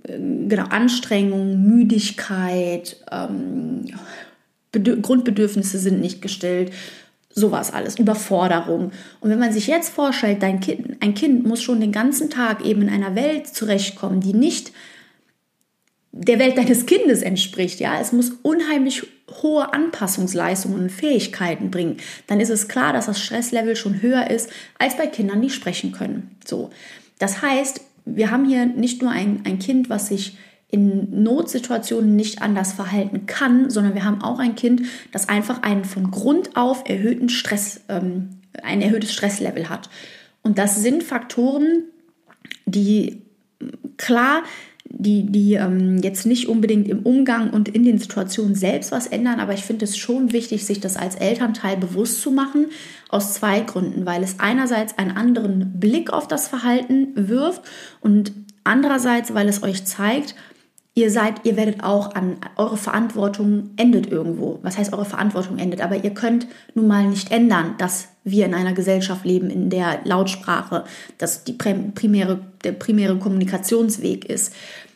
äh, 0.02 0.18
genau, 0.18 0.64
Anstrengung, 0.64 1.62
Müdigkeit, 1.62 2.96
ähm, 3.10 3.86
Grundbedürfnisse 4.72 5.78
sind 5.78 6.00
nicht 6.00 6.22
gestellt, 6.22 6.72
Sowas 7.34 7.72
alles, 7.72 7.98
Überforderung. 7.98 8.92
Und 9.20 9.30
wenn 9.30 9.38
man 9.38 9.52
sich 9.52 9.66
jetzt 9.66 9.90
vorstellt, 9.90 10.42
dein 10.42 10.60
kind, 10.60 10.96
ein 11.00 11.14
Kind 11.14 11.46
muss 11.46 11.62
schon 11.62 11.80
den 11.80 11.92
ganzen 11.92 12.28
Tag 12.28 12.64
eben 12.64 12.82
in 12.82 12.90
einer 12.90 13.14
Welt 13.14 13.46
zurechtkommen, 13.48 14.20
die 14.20 14.34
nicht 14.34 14.72
der 16.12 16.38
Welt 16.38 16.58
deines 16.58 16.84
Kindes 16.84 17.22
entspricht, 17.22 17.80
ja, 17.80 17.98
es 17.98 18.12
muss 18.12 18.32
unheimlich 18.42 19.06
hohe 19.42 19.72
Anpassungsleistungen 19.72 20.78
und 20.78 20.92
Fähigkeiten 20.92 21.70
bringen, 21.70 21.96
dann 22.26 22.38
ist 22.38 22.50
es 22.50 22.68
klar, 22.68 22.92
dass 22.92 23.06
das 23.06 23.20
Stresslevel 23.20 23.76
schon 23.76 24.02
höher 24.02 24.30
ist 24.30 24.50
als 24.78 24.98
bei 24.98 25.06
Kindern, 25.06 25.40
die 25.40 25.48
sprechen 25.48 25.92
können. 25.92 26.36
So. 26.44 26.70
Das 27.18 27.40
heißt, 27.40 27.80
wir 28.04 28.30
haben 28.30 28.44
hier 28.44 28.66
nicht 28.66 29.00
nur 29.00 29.10
ein, 29.10 29.40
ein 29.44 29.58
Kind, 29.58 29.88
was 29.88 30.08
sich 30.08 30.36
in 30.72 31.22
Notsituationen 31.22 32.16
nicht 32.16 32.40
anders 32.40 32.72
verhalten 32.72 33.26
kann, 33.26 33.68
sondern 33.68 33.94
wir 33.94 34.04
haben 34.04 34.22
auch 34.22 34.38
ein 34.38 34.56
Kind, 34.56 34.82
das 35.12 35.28
einfach 35.28 35.62
einen 35.62 35.84
von 35.84 36.10
Grund 36.10 36.56
auf 36.56 36.88
erhöhten 36.88 37.28
Stress, 37.28 37.82
ähm, 37.90 38.30
ein 38.62 38.80
erhöhtes 38.80 39.12
Stresslevel 39.12 39.68
hat. 39.68 39.90
Und 40.42 40.56
das 40.56 40.82
sind 40.82 41.02
Faktoren, 41.02 41.84
die 42.64 43.20
klar, 43.98 44.44
die, 44.88 45.30
die 45.30 45.54
ähm, 45.54 45.98
jetzt 45.98 46.24
nicht 46.24 46.48
unbedingt 46.48 46.88
im 46.88 47.00
Umgang 47.00 47.50
und 47.50 47.68
in 47.68 47.84
den 47.84 47.98
Situationen 47.98 48.54
selbst 48.54 48.92
was 48.92 49.06
ändern, 49.06 49.40
aber 49.40 49.52
ich 49.52 49.64
finde 49.64 49.84
es 49.84 49.98
schon 49.98 50.32
wichtig, 50.32 50.64
sich 50.64 50.80
das 50.80 50.96
als 50.96 51.16
Elternteil 51.16 51.76
bewusst 51.76 52.22
zu 52.22 52.30
machen, 52.30 52.66
aus 53.10 53.34
zwei 53.34 53.60
Gründen, 53.60 54.06
weil 54.06 54.22
es 54.22 54.40
einerseits 54.40 54.96
einen 54.98 55.12
anderen 55.12 55.78
Blick 55.78 56.10
auf 56.10 56.28
das 56.28 56.48
Verhalten 56.48 57.08
wirft 57.14 57.62
und 58.00 58.32
andererseits, 58.64 59.34
weil 59.34 59.48
es 59.48 59.62
euch 59.62 59.84
zeigt, 59.84 60.34
ihr 60.94 61.10
seid, 61.10 61.44
ihr 61.44 61.56
werdet 61.56 61.82
auch 61.82 62.14
an, 62.14 62.36
eure 62.56 62.76
Verantwortung 62.76 63.70
endet 63.76 64.10
irgendwo. 64.10 64.58
Was 64.62 64.76
heißt 64.76 64.92
eure 64.92 65.04
Verantwortung 65.04 65.58
endet? 65.58 65.80
Aber 65.80 65.96
ihr 65.96 66.12
könnt 66.12 66.46
nun 66.74 66.86
mal 66.86 67.06
nicht 67.06 67.30
ändern, 67.30 67.74
dass 67.78 68.08
wir 68.24 68.46
in 68.46 68.54
einer 68.54 68.74
Gesellschaft 68.74 69.24
leben, 69.24 69.50
in 69.50 69.70
der 69.70 70.00
Lautsprache 70.04 70.84
das 71.18 71.44
die 71.44 71.54
primäre, 71.54 72.40
der 72.62 72.72
primäre 72.72 73.16
Kommunikationsweg 73.18 74.26
ist. 74.26 74.54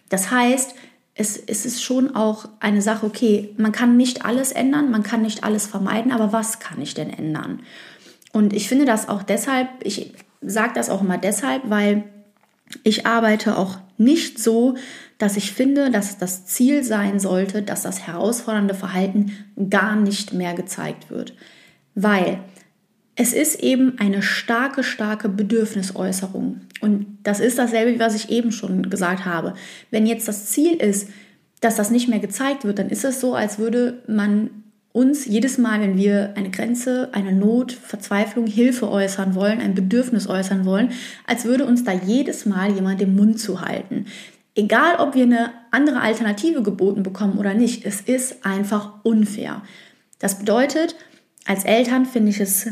Das 0.08 0.30
heißt, 0.30 0.74
es, 1.14 1.38
es 1.38 1.64
ist 1.64 1.82
schon 1.82 2.14
auch 2.14 2.46
eine 2.60 2.82
Sache, 2.82 3.06
okay, 3.06 3.54
man 3.56 3.72
kann 3.72 3.96
nicht 3.96 4.26
alles 4.26 4.52
ändern, 4.52 4.90
man 4.90 5.02
kann 5.02 5.22
nicht 5.22 5.44
alles 5.44 5.66
vermeiden, 5.66 6.12
aber 6.12 6.32
was 6.32 6.60
kann 6.60 6.80
ich 6.80 6.92
denn 6.92 7.08
ändern? 7.08 7.60
Und 8.32 8.52
ich 8.52 8.68
finde 8.68 8.84
das 8.84 9.08
auch 9.08 9.22
deshalb, 9.22 9.68
ich 9.82 10.12
sage 10.42 10.72
das 10.74 10.90
auch 10.90 11.00
immer 11.00 11.16
deshalb, 11.16 11.62
weil 11.70 12.04
ich 12.82 13.06
arbeite 13.06 13.56
auch 13.56 13.78
nicht 13.98 14.38
so, 14.38 14.76
dass 15.18 15.36
ich 15.36 15.52
finde, 15.52 15.90
dass 15.90 16.18
das 16.18 16.46
Ziel 16.46 16.82
sein 16.82 17.18
sollte, 17.18 17.62
dass 17.62 17.82
das 17.82 18.06
herausfordernde 18.06 18.74
Verhalten 18.74 19.32
gar 19.70 19.96
nicht 19.96 20.32
mehr 20.32 20.54
gezeigt 20.54 21.10
wird. 21.10 21.34
Weil 21.94 22.40
es 23.14 23.32
ist 23.32 23.60
eben 23.60 23.98
eine 23.98 24.20
starke, 24.20 24.84
starke 24.84 25.28
Bedürfnisäußerung. 25.28 26.60
Und 26.80 27.18
das 27.22 27.40
ist 27.40 27.58
dasselbe, 27.58 27.98
was 27.98 28.14
ich 28.14 28.30
eben 28.30 28.52
schon 28.52 28.90
gesagt 28.90 29.24
habe. 29.24 29.54
Wenn 29.90 30.06
jetzt 30.06 30.28
das 30.28 30.46
Ziel 30.46 30.74
ist, 30.74 31.08
dass 31.60 31.76
das 31.76 31.90
nicht 31.90 32.08
mehr 32.08 32.18
gezeigt 32.18 32.64
wird, 32.64 32.78
dann 32.78 32.90
ist 32.90 33.04
es 33.04 33.20
so, 33.20 33.34
als 33.34 33.58
würde 33.58 34.02
man 34.06 34.50
uns 34.96 35.26
jedes 35.26 35.58
Mal, 35.58 35.82
wenn 35.82 35.98
wir 35.98 36.32
eine 36.36 36.50
Grenze, 36.50 37.10
eine 37.12 37.30
Not, 37.30 37.72
Verzweiflung, 37.72 38.46
Hilfe 38.46 38.90
äußern 38.90 39.34
wollen, 39.34 39.60
ein 39.60 39.74
Bedürfnis 39.74 40.26
äußern 40.26 40.64
wollen, 40.64 40.92
als 41.26 41.44
würde 41.44 41.66
uns 41.66 41.84
da 41.84 41.92
jedes 41.92 42.46
Mal 42.46 42.72
jemand 42.72 43.02
den 43.02 43.14
Mund 43.14 43.38
zuhalten. 43.38 44.06
Egal, 44.54 44.96
ob 44.98 45.14
wir 45.14 45.24
eine 45.24 45.50
andere 45.70 46.00
Alternative 46.00 46.62
geboten 46.62 47.02
bekommen 47.02 47.36
oder 47.36 47.52
nicht, 47.52 47.84
es 47.84 48.00
ist 48.00 48.46
einfach 48.46 48.94
unfair. 49.02 49.60
Das 50.18 50.38
bedeutet, 50.38 50.96
als 51.44 51.64
Eltern 51.64 52.06
finde 52.06 52.30
ich 52.30 52.40
es 52.40 52.68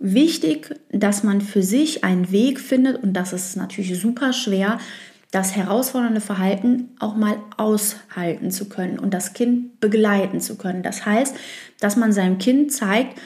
wichtig, 0.00 0.74
dass 0.90 1.22
man 1.22 1.40
für 1.40 1.62
sich 1.62 2.02
einen 2.02 2.32
Weg 2.32 2.58
findet 2.58 3.00
und 3.00 3.12
das 3.12 3.32
ist 3.32 3.56
natürlich 3.56 3.96
super 4.00 4.32
schwer, 4.32 4.80
das 5.32 5.56
herausfordernde 5.56 6.20
Verhalten 6.20 6.90
auch 7.00 7.16
mal 7.16 7.36
aushalten 7.56 8.50
zu 8.50 8.68
können 8.68 8.98
und 8.98 9.12
das 9.12 9.32
Kind 9.32 9.80
begleiten 9.80 10.40
zu 10.40 10.56
können. 10.56 10.82
Das 10.82 11.04
heißt, 11.06 11.34
dass 11.80 11.96
man 11.96 12.12
seinem 12.12 12.38
Kind 12.38 12.70
zeigt, 12.70 13.18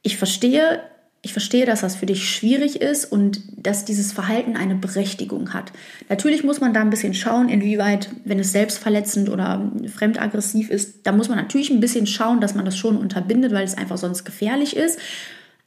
ich 0.00 0.16
verstehe, 0.16 0.80
ich 1.20 1.34
verstehe, 1.34 1.66
dass 1.66 1.82
das 1.82 1.96
für 1.96 2.06
dich 2.06 2.28
schwierig 2.28 2.80
ist 2.80 3.04
und 3.04 3.42
dass 3.56 3.84
dieses 3.84 4.10
Verhalten 4.10 4.56
eine 4.56 4.74
Berechtigung 4.74 5.52
hat. 5.52 5.70
Natürlich 6.08 6.44
muss 6.44 6.62
man 6.62 6.72
da 6.72 6.80
ein 6.80 6.90
bisschen 6.90 7.12
schauen, 7.12 7.50
inwieweit, 7.50 8.08
wenn 8.24 8.40
es 8.40 8.52
selbstverletzend 8.52 9.28
oder 9.28 9.70
fremdaggressiv 9.94 10.70
ist, 10.70 11.06
da 11.06 11.12
muss 11.12 11.28
man 11.28 11.36
natürlich 11.36 11.70
ein 11.70 11.80
bisschen 11.80 12.06
schauen, 12.06 12.40
dass 12.40 12.54
man 12.54 12.64
das 12.64 12.76
schon 12.76 12.96
unterbindet, 12.96 13.52
weil 13.52 13.64
es 13.64 13.76
einfach 13.76 13.98
sonst 13.98 14.24
gefährlich 14.24 14.74
ist. 14.74 14.98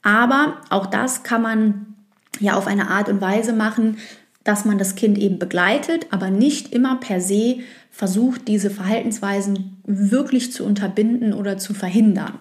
Aber 0.02 0.60
auch 0.70 0.86
das 0.86 1.22
kann 1.22 1.40
man 1.40 1.94
ja 2.40 2.54
auf 2.54 2.66
eine 2.66 2.90
Art 2.90 3.08
und 3.08 3.20
Weise 3.20 3.52
machen, 3.52 3.98
dass 4.46 4.64
man 4.64 4.78
das 4.78 4.94
Kind 4.94 5.18
eben 5.18 5.38
begleitet, 5.38 6.06
aber 6.10 6.30
nicht 6.30 6.72
immer 6.72 6.96
per 6.96 7.20
se 7.20 7.58
versucht, 7.90 8.48
diese 8.48 8.70
Verhaltensweisen 8.70 9.78
wirklich 9.84 10.52
zu 10.52 10.64
unterbinden 10.64 11.32
oder 11.32 11.58
zu 11.58 11.74
verhindern. 11.74 12.38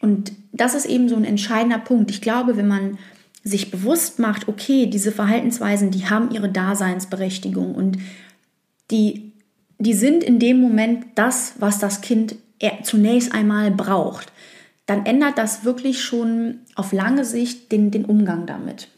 Und 0.00 0.32
das 0.52 0.74
ist 0.74 0.86
eben 0.86 1.08
so 1.08 1.16
ein 1.16 1.24
entscheidender 1.24 1.78
Punkt. 1.78 2.10
Ich 2.10 2.20
glaube, 2.20 2.56
wenn 2.56 2.68
man 2.68 2.98
sich 3.44 3.70
bewusst 3.70 4.18
macht, 4.18 4.48
okay, 4.48 4.86
diese 4.86 5.12
Verhaltensweisen, 5.12 5.90
die 5.90 6.06
haben 6.06 6.30
ihre 6.30 6.48
Daseinsberechtigung 6.48 7.74
und 7.74 7.98
die, 8.90 9.32
die 9.78 9.94
sind 9.94 10.24
in 10.24 10.38
dem 10.38 10.60
Moment 10.60 11.04
das, 11.14 11.54
was 11.58 11.78
das 11.78 12.00
Kind 12.00 12.36
zunächst 12.84 13.34
einmal 13.34 13.70
braucht 13.70 14.32
dann 14.86 15.06
ändert 15.06 15.38
das 15.38 15.64
wirklich 15.64 16.02
schon 16.02 16.60
auf 16.74 16.92
lange 16.92 17.24
Sicht 17.24 17.72
den, 17.72 17.90
den 17.90 18.04
Umgang 18.04 18.46
damit. 18.46 18.88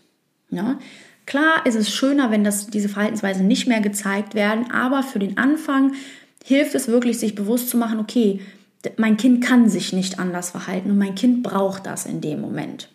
Ja? 0.50 0.78
Klar 1.26 1.64
ist 1.64 1.74
es 1.74 1.90
schöner, 1.90 2.30
wenn 2.30 2.44
das, 2.44 2.66
diese 2.66 2.88
Verhaltensweisen 2.88 3.48
nicht 3.48 3.66
mehr 3.66 3.80
gezeigt 3.80 4.34
werden, 4.34 4.70
aber 4.70 5.02
für 5.02 5.18
den 5.18 5.38
Anfang 5.38 5.92
hilft 6.44 6.74
es 6.74 6.88
wirklich, 6.88 7.18
sich 7.18 7.34
bewusst 7.34 7.70
zu 7.70 7.78
machen, 7.78 7.98
okay, 7.98 8.40
mein 8.98 9.16
Kind 9.16 9.42
kann 9.42 9.68
sich 9.68 9.92
nicht 9.92 10.18
anders 10.18 10.50
verhalten 10.50 10.90
und 10.90 10.98
mein 10.98 11.14
Kind 11.14 11.42
braucht 11.42 11.86
das 11.86 12.04
in 12.04 12.20
dem 12.20 12.40
Moment. 12.40 12.90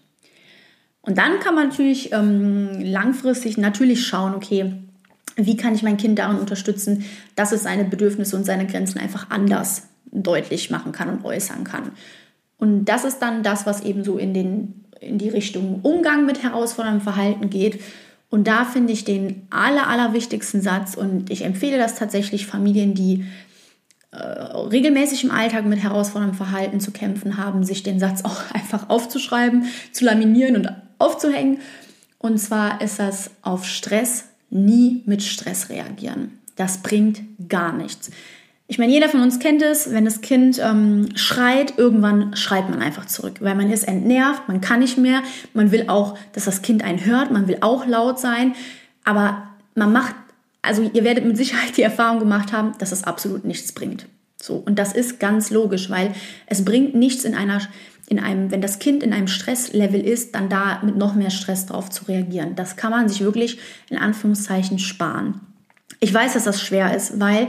Und 1.01 1.17
dann 1.17 1.39
kann 1.39 1.55
man 1.55 1.69
natürlich 1.69 2.11
ähm, 2.11 2.79
langfristig 2.81 3.57
natürlich 3.57 4.05
schauen, 4.05 4.35
okay, 4.35 4.73
wie 5.35 5.57
kann 5.57 5.73
ich 5.73 5.81
mein 5.81 5.97
Kind 5.97 6.19
darin 6.19 6.37
unterstützen, 6.37 7.05
dass 7.35 7.51
es 7.51 7.63
seine 7.63 7.85
Bedürfnisse 7.85 8.35
und 8.35 8.45
seine 8.45 8.67
Grenzen 8.67 8.99
einfach 8.99 9.29
anders 9.29 9.87
deutlich 10.11 10.69
machen 10.69 10.91
kann 10.91 11.09
und 11.09 11.25
äußern 11.25 11.63
kann. 11.63 11.91
Und 12.57 12.85
das 12.85 13.05
ist 13.05 13.19
dann 13.19 13.41
das, 13.41 13.65
was 13.65 13.81
eben 13.81 14.03
so 14.03 14.17
in, 14.17 14.33
den, 14.33 14.85
in 14.99 15.17
die 15.17 15.29
Richtung 15.29 15.79
Umgang 15.81 16.25
mit 16.25 16.43
herausforderndem 16.43 17.01
Verhalten 17.01 17.49
geht. 17.49 17.79
Und 18.29 18.47
da 18.47 18.65
finde 18.65 18.93
ich 18.93 19.05
den 19.05 19.47
aller, 19.49 19.87
allerwichtigsten 19.87 20.61
Satz 20.61 20.95
und 20.95 21.29
ich 21.31 21.43
empfehle 21.43 21.77
das 21.77 21.95
tatsächlich 21.95 22.45
Familien, 22.45 22.93
die 22.93 23.25
äh, 24.11 24.17
regelmäßig 24.17 25.23
im 25.23 25.31
Alltag 25.31 25.65
mit 25.65 25.79
herausforderndem 25.79 26.37
Verhalten 26.37 26.79
zu 26.79 26.91
kämpfen 26.91 27.37
haben, 27.37 27.63
sich 27.63 27.83
den 27.83 27.99
Satz 27.99 28.23
auch 28.23 28.41
einfach 28.53 28.89
aufzuschreiben, 28.89 29.65
zu 29.91 30.05
laminieren 30.05 30.55
und 30.55 30.69
aufzuhängen. 30.99 31.59
Und 32.19 32.37
zwar 32.37 32.81
ist 32.81 32.99
das 32.99 33.31
auf 33.41 33.65
Stress 33.65 34.25
nie 34.49 35.03
mit 35.05 35.23
Stress 35.23 35.69
reagieren. 35.69 36.39
Das 36.55 36.79
bringt 36.79 37.21
gar 37.47 37.71
nichts. 37.71 38.11
Ich 38.71 38.77
meine, 38.77 38.93
jeder 38.93 39.09
von 39.09 39.21
uns 39.21 39.39
kennt 39.39 39.63
es, 39.63 39.91
wenn 39.91 40.05
das 40.05 40.21
Kind 40.21 40.59
ähm, 40.63 41.09
schreit, 41.15 41.79
irgendwann 41.79 42.35
schreit 42.35 42.69
man 42.69 42.83
einfach 42.83 43.07
zurück, 43.07 43.37
weil 43.39 43.55
man 43.55 43.71
ist 43.71 43.83
entnervt, 43.83 44.47
man 44.47 44.61
kann 44.61 44.81
nicht 44.81 44.95
mehr, 44.95 45.23
man 45.55 45.71
will 45.71 45.85
auch, 45.87 46.15
dass 46.33 46.45
das 46.45 46.61
Kind 46.61 46.83
einen 46.83 47.03
hört, 47.03 47.31
man 47.31 47.47
will 47.47 47.57
auch 47.61 47.87
laut 47.87 48.19
sein, 48.19 48.53
aber 49.03 49.41
man 49.73 49.91
macht, 49.91 50.13
also 50.61 50.87
ihr 50.93 51.03
werdet 51.03 51.25
mit 51.25 51.35
Sicherheit 51.35 51.77
die 51.77 51.81
Erfahrung 51.81 52.19
gemacht 52.19 52.53
haben, 52.53 52.73
dass 52.77 52.91
es 52.91 53.05
absolut 53.05 53.43
nichts 53.43 53.71
bringt. 53.71 54.05
So, 54.39 54.57
und 54.57 54.77
das 54.77 54.93
ist 54.93 55.19
ganz 55.19 55.49
logisch, 55.49 55.89
weil 55.89 56.13
es 56.45 56.63
bringt 56.63 56.93
nichts 56.93 57.23
in 57.25 57.33
einer, 57.33 57.61
in 58.07 58.19
einem, 58.19 58.51
wenn 58.51 58.61
das 58.61 58.77
Kind 58.77 59.01
in 59.01 59.13
einem 59.13 59.27
Stresslevel 59.27 59.99
ist, 59.99 60.35
dann 60.35 60.47
da 60.47 60.79
mit 60.83 60.95
noch 60.95 61.15
mehr 61.15 61.31
Stress 61.31 61.65
drauf 61.65 61.89
zu 61.89 62.05
reagieren. 62.05 62.53
Das 62.55 62.75
kann 62.75 62.91
man 62.91 63.09
sich 63.09 63.21
wirklich 63.21 63.57
in 63.89 63.97
Anführungszeichen 63.97 64.77
sparen. 64.77 65.41
Ich 65.99 66.13
weiß, 66.13 66.33
dass 66.33 66.43
das 66.43 66.61
schwer 66.61 66.95
ist, 66.95 67.19
weil 67.19 67.47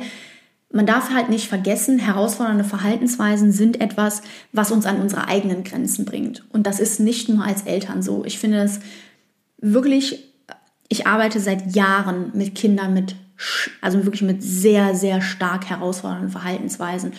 man 0.72 0.86
darf 0.86 1.10
halt 1.10 1.28
nicht 1.28 1.48
vergessen, 1.48 1.98
herausfordernde 1.98 2.64
Verhaltensweisen 2.64 3.50
sind 3.50 3.80
etwas, 3.80 4.22
was 4.52 4.70
uns 4.70 4.86
an 4.86 5.00
unsere 5.00 5.26
eigenen 5.26 5.64
Grenzen 5.64 6.04
bringt. 6.04 6.44
Und 6.52 6.66
das 6.66 6.78
ist 6.78 7.00
nicht 7.00 7.28
nur 7.28 7.44
als 7.44 7.62
Eltern 7.62 8.02
so. 8.02 8.24
Ich 8.24 8.38
finde 8.38 8.58
das 8.58 8.80
wirklich, 9.58 10.24
ich 10.88 11.06
arbeite 11.06 11.40
seit 11.40 11.74
Jahren 11.74 12.30
mit 12.34 12.54
Kindern 12.54 12.94
mit, 12.94 13.16
also 13.80 14.04
wirklich 14.04 14.22
mit 14.22 14.42
sehr, 14.42 14.94
sehr 14.94 15.20
stark 15.20 15.68
herausfordernden 15.68 16.30
Verhaltensweisen. 16.30 17.14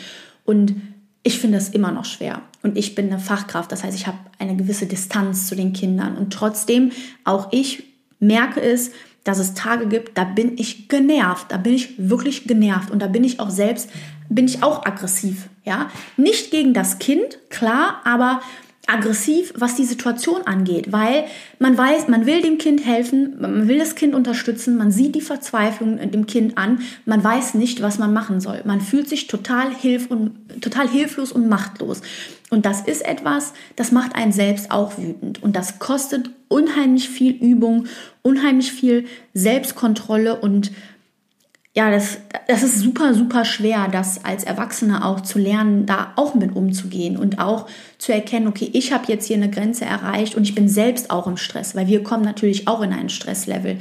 Und 0.46 0.75
ich 1.24 1.39
finde 1.39 1.58
es 1.58 1.70
immer 1.70 1.91
noch 1.91 2.05
schwer. 2.05 2.41
Und 2.63 2.77
ich 2.77 2.96
bin 2.96 3.08
eine 3.08 3.20
Fachkraft, 3.20 3.72
das 3.72 3.84
heißt, 3.84 3.98
ich 3.98 4.08
habe 4.08 4.17
eine 4.39 4.55
gewisse 4.55 4.86
Distanz 4.86 5.48
zu 5.48 5.55
den 5.55 5.74
Kindern. 5.74 6.15
Und 6.15 6.31
trotzdem, 6.31 6.91
auch 7.25 7.50
ich 7.51 7.84
merke 8.20 8.62
es, 8.62 8.91
dass 9.23 9.37
es 9.37 9.53
Tage 9.53 9.87
gibt, 9.87 10.17
da 10.17 10.23
bin 10.23 10.57
ich 10.57 10.87
genervt, 10.87 11.47
da 11.49 11.57
bin 11.57 11.73
ich 11.73 11.95
wirklich 11.97 12.45
genervt 12.45 12.91
und 12.91 12.99
da 12.99 13.07
bin 13.07 13.23
ich 13.23 13.39
auch 13.39 13.49
selbst, 13.49 13.89
bin 14.29 14.45
ich 14.45 14.63
auch 14.63 14.85
aggressiv, 14.85 15.49
ja. 15.63 15.89
Nicht 16.17 16.51
gegen 16.51 16.73
das 16.73 16.99
Kind, 16.99 17.37
klar, 17.49 18.01
aber 18.03 18.41
aggressiv, 18.91 19.53
was 19.55 19.75
die 19.75 19.86
Situation 19.86 20.41
angeht, 20.45 20.91
weil 20.91 21.25
man 21.60 21.77
weiß, 21.77 22.07
man 22.07 22.25
will 22.25 22.41
dem 22.41 22.57
Kind 22.57 22.86
helfen, 22.86 23.36
man 23.39 23.67
will 23.67 23.79
das 23.79 23.95
Kind 23.95 24.13
unterstützen, 24.13 24.77
man 24.77 24.91
sieht 24.91 25.15
die 25.15 25.21
Verzweiflung 25.21 25.98
dem 26.12 26.25
Kind 26.25 26.57
an, 26.57 26.81
man 27.05 27.24
weiß 27.24 27.53
nicht, 27.53 27.81
was 27.81 28.00
man 28.00 28.13
machen 28.13 28.41
soll. 28.41 28.62
Man 28.65 28.81
fühlt 28.81 29.07
sich 29.07 29.27
total, 29.27 29.74
hilf 29.74 30.12
und, 30.12 30.33
total 30.62 30.88
hilflos 30.89 31.31
und 31.31 31.48
machtlos. 31.48 32.01
Und 32.50 32.65
das 32.65 32.81
ist 32.81 33.05
etwas, 33.05 33.53
das 33.77 33.93
macht 33.93 34.13
einen 34.13 34.33
selbst 34.33 34.71
auch 34.71 34.98
wütend. 34.98 35.41
Und 35.41 35.55
das 35.55 35.79
kostet 35.79 36.29
unheimlich 36.50 37.07
viel 37.07 37.31
Übung, 37.31 37.86
unheimlich 38.24 38.74
viel 38.74 39.05
Selbstkontrolle 39.33 40.41
und 40.41 40.71
ja, 41.73 41.89
das, 41.89 42.17
das 42.47 42.63
ist 42.63 42.79
super, 42.79 43.13
super 43.13 43.45
schwer, 43.45 43.87
das 43.89 44.25
als 44.25 44.43
Erwachsene 44.43 45.05
auch 45.05 45.21
zu 45.21 45.39
lernen, 45.39 45.85
da 45.85 46.11
auch 46.17 46.35
mit 46.35 46.53
umzugehen 46.55 47.15
und 47.15 47.39
auch 47.39 47.65
zu 47.97 48.11
erkennen, 48.11 48.47
okay, 48.47 48.69
ich 48.73 48.91
habe 48.91 49.05
jetzt 49.07 49.27
hier 49.27 49.37
eine 49.37 49.49
Grenze 49.49 49.85
erreicht 49.85 50.35
und 50.35 50.43
ich 50.43 50.53
bin 50.53 50.67
selbst 50.67 51.11
auch 51.11 51.27
im 51.27 51.37
Stress, 51.37 51.73
weil 51.75 51.87
wir 51.87 52.03
kommen 52.03 52.23
natürlich 52.23 52.67
auch 52.67 52.81
in 52.81 52.91
ein 52.91 53.07
Stresslevel. 53.07 53.77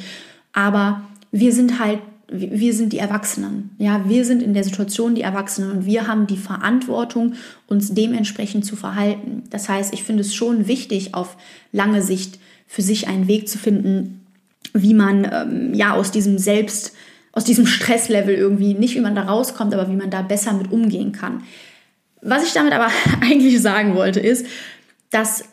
Aber 0.53 1.03
wir 1.33 1.53
sind 1.53 1.81
halt 1.81 2.01
wir 2.33 2.73
sind 2.75 2.93
die 2.93 2.99
Erwachsenen. 2.99 3.71
Ja, 3.79 4.09
wir 4.09 4.25
sind 4.25 4.41
in 4.41 4.55
der 4.55 4.63
Situation 4.63 5.17
die 5.17 5.23
Erwachsenen 5.23 5.73
und 5.73 5.85
wir 5.85 6.07
haben 6.07 6.29
die 6.29 6.37
Verantwortung, 6.37 7.35
uns 7.67 7.93
dementsprechend 7.93 8.65
zu 8.65 8.77
verhalten. 8.77 9.43
Das 9.51 9.69
heißt, 9.69 9.93
ich 9.93 10.05
finde 10.05 10.21
es 10.21 10.33
schon 10.33 10.69
wichtig, 10.69 11.15
auf 11.15 11.37
lange 11.73 12.03
Sicht 12.03 12.39
für 12.69 12.83
sich 12.83 13.09
einen 13.09 13.27
Weg 13.27 13.49
zu 13.49 13.59
finden, 13.59 14.25
wie 14.73 14.95
man 14.95 15.29
ähm, 15.33 15.75
ja 15.75 15.95
aus 15.95 16.13
diesem 16.13 16.39
Selbst, 16.39 16.93
aus 17.33 17.45
diesem 17.45 17.67
Stresslevel 17.67 18.35
irgendwie, 18.35 18.75
nicht 18.75 18.95
wie 18.95 19.01
man 19.01 19.15
da 19.15 19.23
rauskommt, 19.23 19.73
aber 19.75 19.89
wie 19.89 19.97
man 19.97 20.11
da 20.11 20.23
besser 20.23 20.53
mit 20.53 20.73
umgehen 20.73 21.13
kann. 21.13 21.45
Was 22.23 22.45
ich 22.45 22.53
damit 22.53 22.73
aber 22.73 22.89
eigentlich 23.21 23.61
sagen 23.61 23.95
wollte, 23.95 24.21
ist, 24.21 24.47
dass 25.11 25.45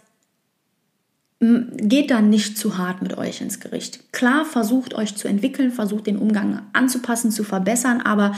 geht 1.40 2.10
dann 2.10 2.32
nicht 2.32 2.58
zu 2.58 2.80
hart 2.80 3.04
mit 3.04 3.16
euch 3.16 3.42
ins 3.42 3.60
Gericht. 3.60 4.12
Klar, 4.12 4.44
versucht 4.44 4.96
euch 4.96 5.16
zu 5.16 5.28
entwickeln, 5.28 5.72
versucht 5.72 6.08
den 6.08 6.18
Umgang 6.18 6.64
anzupassen, 6.74 7.30
zu 7.30 7.44
verbessern, 7.44 8.02
aber 8.02 8.36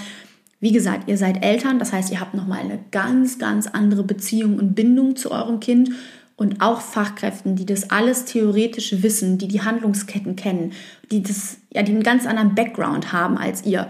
wie 0.59 0.73
gesagt, 0.73 1.07
ihr 1.07 1.17
seid 1.17 1.45
Eltern, 1.45 1.79
das 1.79 1.93
heißt, 1.93 2.11
ihr 2.11 2.19
habt 2.19 2.33
nochmal 2.33 2.59
eine 2.59 2.79
ganz, 2.91 3.39
ganz 3.39 3.67
andere 3.67 4.03
Beziehung 4.03 4.57
und 4.57 4.75
Bindung 4.75 5.15
zu 5.15 5.31
eurem 5.31 5.61
Kind 5.61 5.91
und 6.35 6.61
auch 6.61 6.81
Fachkräften, 6.81 7.55
die 7.55 7.65
das 7.65 7.89
alles 7.89 8.25
theoretisch 8.25 9.01
wissen, 9.01 9.37
die 9.37 9.47
die 9.47 9.61
Handlungsketten 9.61 10.35
kennen, 10.35 10.73
die 11.09 11.23
das 11.23 11.58
ja 11.73 11.83
die 11.83 11.91
einen 11.91 12.03
ganz 12.03 12.25
anderen 12.25 12.55
Background 12.55 13.11
haben 13.13 13.37
als 13.37 13.65
ihr. 13.65 13.89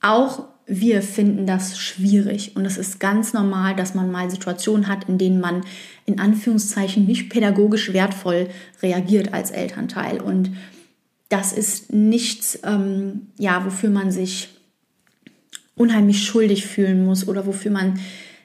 Auch 0.00 0.44
wir 0.66 1.02
finden 1.02 1.46
das 1.46 1.78
schwierig 1.78 2.54
und 2.54 2.66
es 2.66 2.76
ist 2.76 3.00
ganz 3.00 3.32
normal, 3.32 3.74
dass 3.74 3.94
man 3.94 4.10
mal 4.10 4.30
Situationen 4.30 4.86
hat, 4.86 5.08
in 5.08 5.16
denen 5.16 5.40
man 5.40 5.62
in 6.04 6.20
Anführungszeichen 6.20 7.06
nicht 7.06 7.30
pädagogisch 7.30 7.92
wertvoll 7.92 8.48
reagiert 8.82 9.32
als 9.32 9.50
Elternteil 9.50 10.20
und 10.20 10.50
das 11.30 11.52
ist 11.52 11.92
nichts, 11.92 12.58
ähm, 12.64 13.28
ja, 13.38 13.64
wofür 13.64 13.90
man 13.90 14.10
sich 14.10 14.48
unheimlich 15.74 16.24
schuldig 16.24 16.66
fühlen 16.66 17.04
muss 17.04 17.28
oder 17.28 17.46
wofür 17.46 17.70
man 17.70 17.98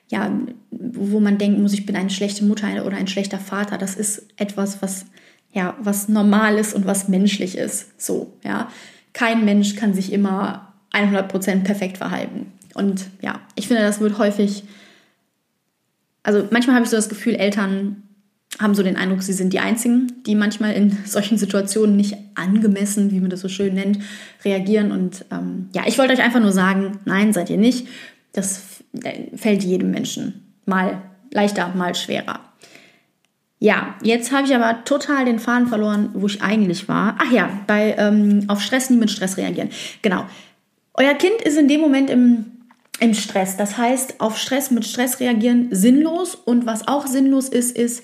ja, 0.09 0.31
wo 0.69 1.19
man 1.19 1.39
denken 1.39 1.63
muss, 1.63 1.73
ich 1.73 1.87
bin 1.87 1.95
eine 1.95 2.11
schlechte 2.11 2.45
Mutter 2.45 2.85
oder 2.85 2.97
ein 2.97 3.07
schlechter 3.07 3.39
Vater. 3.39 3.79
Das 3.79 3.95
ist 3.95 4.27
etwas, 4.35 4.81
was 4.81 5.05
ja, 5.53 5.75
was 5.79 6.09
normal 6.09 6.57
ist 6.57 6.73
und 6.73 6.85
was 6.85 7.07
menschlich 7.07 7.57
ist. 7.57 8.01
So, 8.01 8.33
ja. 8.43 8.69
Kein 9.13 9.45
Mensch 9.45 9.75
kann 9.75 9.93
sich 9.93 10.11
immer 10.11 10.73
100% 10.91 11.63
perfekt 11.63 11.97
verhalten. 11.97 12.51
Und 12.73 13.05
ja, 13.21 13.39
ich 13.55 13.67
finde, 13.67 13.83
das 13.83 13.99
wird 13.99 14.17
häufig, 14.17 14.63
also 16.23 16.47
manchmal 16.49 16.75
habe 16.75 16.85
ich 16.85 16.89
so 16.89 16.95
das 16.95 17.09
Gefühl, 17.09 17.35
Eltern 17.35 18.03
haben 18.59 18.75
so 18.75 18.83
den 18.83 18.97
Eindruck, 18.97 19.23
sie 19.23 19.33
sind 19.33 19.53
die 19.53 19.59
Einzigen, 19.59 20.23
die 20.25 20.35
manchmal 20.35 20.73
in 20.73 20.97
solchen 21.05 21.37
Situationen 21.37 21.95
nicht 21.95 22.17
angemessen, 22.35 23.11
wie 23.11 23.19
man 23.19 23.29
das 23.29 23.41
so 23.41 23.49
schön 23.49 23.75
nennt, 23.75 23.99
reagieren. 24.43 24.91
Und 24.91 25.25
ähm, 25.31 25.69
ja, 25.73 25.83
ich 25.85 25.97
wollte 25.97 26.13
euch 26.13 26.21
einfach 26.21 26.39
nur 26.39 26.51
sagen, 26.51 26.99
nein, 27.05 27.33
seid 27.33 27.49
ihr 27.49 27.57
nicht. 27.57 27.87
Das 28.31 28.61
fällt 29.35 29.63
jedem 29.63 29.91
Menschen 29.91 30.55
mal 30.65 31.01
leichter, 31.31 31.73
mal 31.75 31.93
schwerer. 31.95 32.39
Ja, 33.63 33.95
jetzt 34.03 34.33
habe 34.33 34.45
ich 34.45 34.53
aber 34.53 34.83
total 34.83 35.23
den 35.23 35.39
Faden 35.39 35.67
verloren, 35.67 36.09
wo 36.15 36.27
ich 36.27 36.41
eigentlich 36.41 36.89
war. 36.89 37.15
Ach 37.17 37.31
ja, 37.31 37.49
bei 37.65 37.95
ähm, 37.97 38.43
auf 38.49 38.61
Stress 38.61 38.89
nie 38.89 38.97
mit 38.97 39.09
Stress 39.09 39.37
reagieren. 39.37 39.69
Genau. 40.01 40.25
Euer 40.95 41.13
Kind 41.13 41.41
ist 41.41 41.57
in 41.57 41.69
dem 41.69 41.79
Moment 41.79 42.09
im, 42.09 42.43
im 42.99 43.13
Stress. 43.13 43.55
Das 43.55 43.77
heißt, 43.77 44.19
auf 44.19 44.37
Stress 44.37 44.69
mit 44.69 44.83
Stress 44.83 45.21
reagieren 45.21 45.69
sinnlos. 45.71 46.35
Und 46.35 46.65
was 46.65 46.89
auch 46.89 47.07
sinnlos 47.07 47.47
ist, 47.47 47.77
ist 47.77 48.03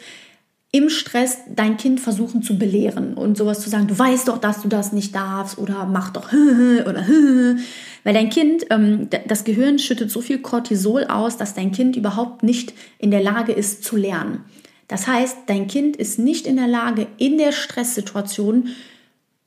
im 0.72 0.90
Stress 0.90 1.40
dein 1.54 1.76
Kind 1.76 2.00
versuchen 2.00 2.42
zu 2.42 2.58
belehren 2.58 3.16
und 3.16 3.38
sowas 3.38 3.60
zu 3.60 3.70
sagen, 3.70 3.88
du 3.88 4.00
weißt 4.00 4.30
doch, 4.30 4.38
dass 4.38 4.62
du 4.62 4.70
das 4.70 4.94
nicht 4.94 5.14
darfst 5.14 5.58
oder 5.58 5.86
mach 5.86 6.12
doch 6.12 6.32
oder 6.86 7.06
weil 8.06 8.14
dein 8.14 8.30
Kind, 8.30 8.66
ähm, 8.70 9.10
das 9.28 9.44
Gehirn 9.44 9.78
schüttet 9.78 10.10
so 10.10 10.22
viel 10.22 10.38
Cortisol 10.38 11.04
aus, 11.04 11.36
dass 11.36 11.54
dein 11.54 11.74
Kind 11.74 11.98
überhaupt 11.98 12.44
nicht 12.44 12.74
in 12.98 13.12
der 13.12 13.22
Lage 13.22 13.52
ist 13.52 13.84
zu 13.84 13.98
lernen. 13.98 14.46
Das 14.90 15.08
heißt, 15.08 15.38
dein 15.46 15.68
Kind 15.68 15.96
ist 15.96 16.20
nicht 16.20 16.46
in 16.46 16.58
der 16.58 16.68
Lage, 16.68 17.08
in 17.18 17.38
der 17.38 17.54
Stresssituation 17.54 18.70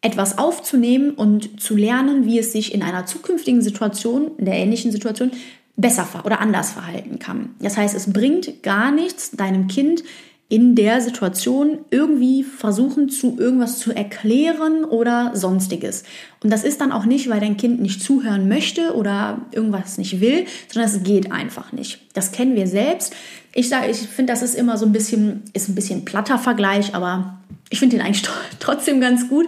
etwas 0.01 0.39
aufzunehmen 0.39 1.11
und 1.11 1.61
zu 1.61 1.77
lernen, 1.77 2.25
wie 2.25 2.39
es 2.39 2.53
sich 2.53 2.73
in 2.73 2.83
einer 2.83 3.07
zukünftigen 3.07 3.61
Situation, 3.61 4.31
in 4.39 4.47
der 4.47 4.55
ähnlichen 4.55 4.91
Situation, 4.91 5.33
besser 5.77 6.07
oder 6.25 6.41
anders 6.41 6.73
verhalten 6.73 7.19
kann. 7.19 7.55
Das 7.61 7.77
heißt, 7.77 7.95
es 7.95 8.13
bringt 8.13 8.63
gar 8.63 8.93
nichts, 8.93 9.33
deinem 9.33 9.67
Kind 9.67 10.05
in 10.53 10.75
der 10.75 11.01
Situation 11.01 11.79
irgendwie 11.91 12.43
versuchen 12.43 13.09
zu 13.09 13.39
irgendwas 13.41 13.79
zu 13.79 13.91
erklären 13.91 14.85
oder 14.85 15.31
sonstiges. 15.33 16.05
Und 16.45 16.53
das 16.53 16.63
ist 16.63 16.83
dann 16.83 16.93
auch 16.93 17.07
nicht, 17.07 17.31
weil 17.31 17.41
dein 17.41 17.57
Kind 17.57 17.81
nicht 17.81 18.03
zuhören 18.03 18.49
möchte 18.49 18.95
oder 18.95 19.41
irgendwas 19.53 19.97
nicht 19.97 20.21
will, 20.21 20.45
sondern 20.71 20.91
es 20.91 21.03
geht 21.05 21.33
einfach 21.33 21.73
nicht. 21.73 22.01
Das 22.13 22.33
kennen 22.33 22.55
wir 22.55 22.67
selbst. 22.67 23.15
Ich 23.55 23.71
sage, 23.71 23.91
ich 23.91 23.97
finde, 23.97 24.31
das 24.35 24.43
ist 24.43 24.55
immer 24.55 24.77
so 24.77 24.85
ein 24.85 24.93
bisschen, 24.93 25.41
ist 25.55 25.71
ein 25.71 25.75
bisschen 25.75 26.05
platter 26.05 26.39
Vergleich, 26.39 26.95
aber 26.95 27.39
ich 27.71 27.79
finde 27.79 27.97
den 27.97 28.05
eigentlich 28.05 28.29
trotzdem 28.61 29.01
ganz 29.01 29.31
gut. 29.31 29.47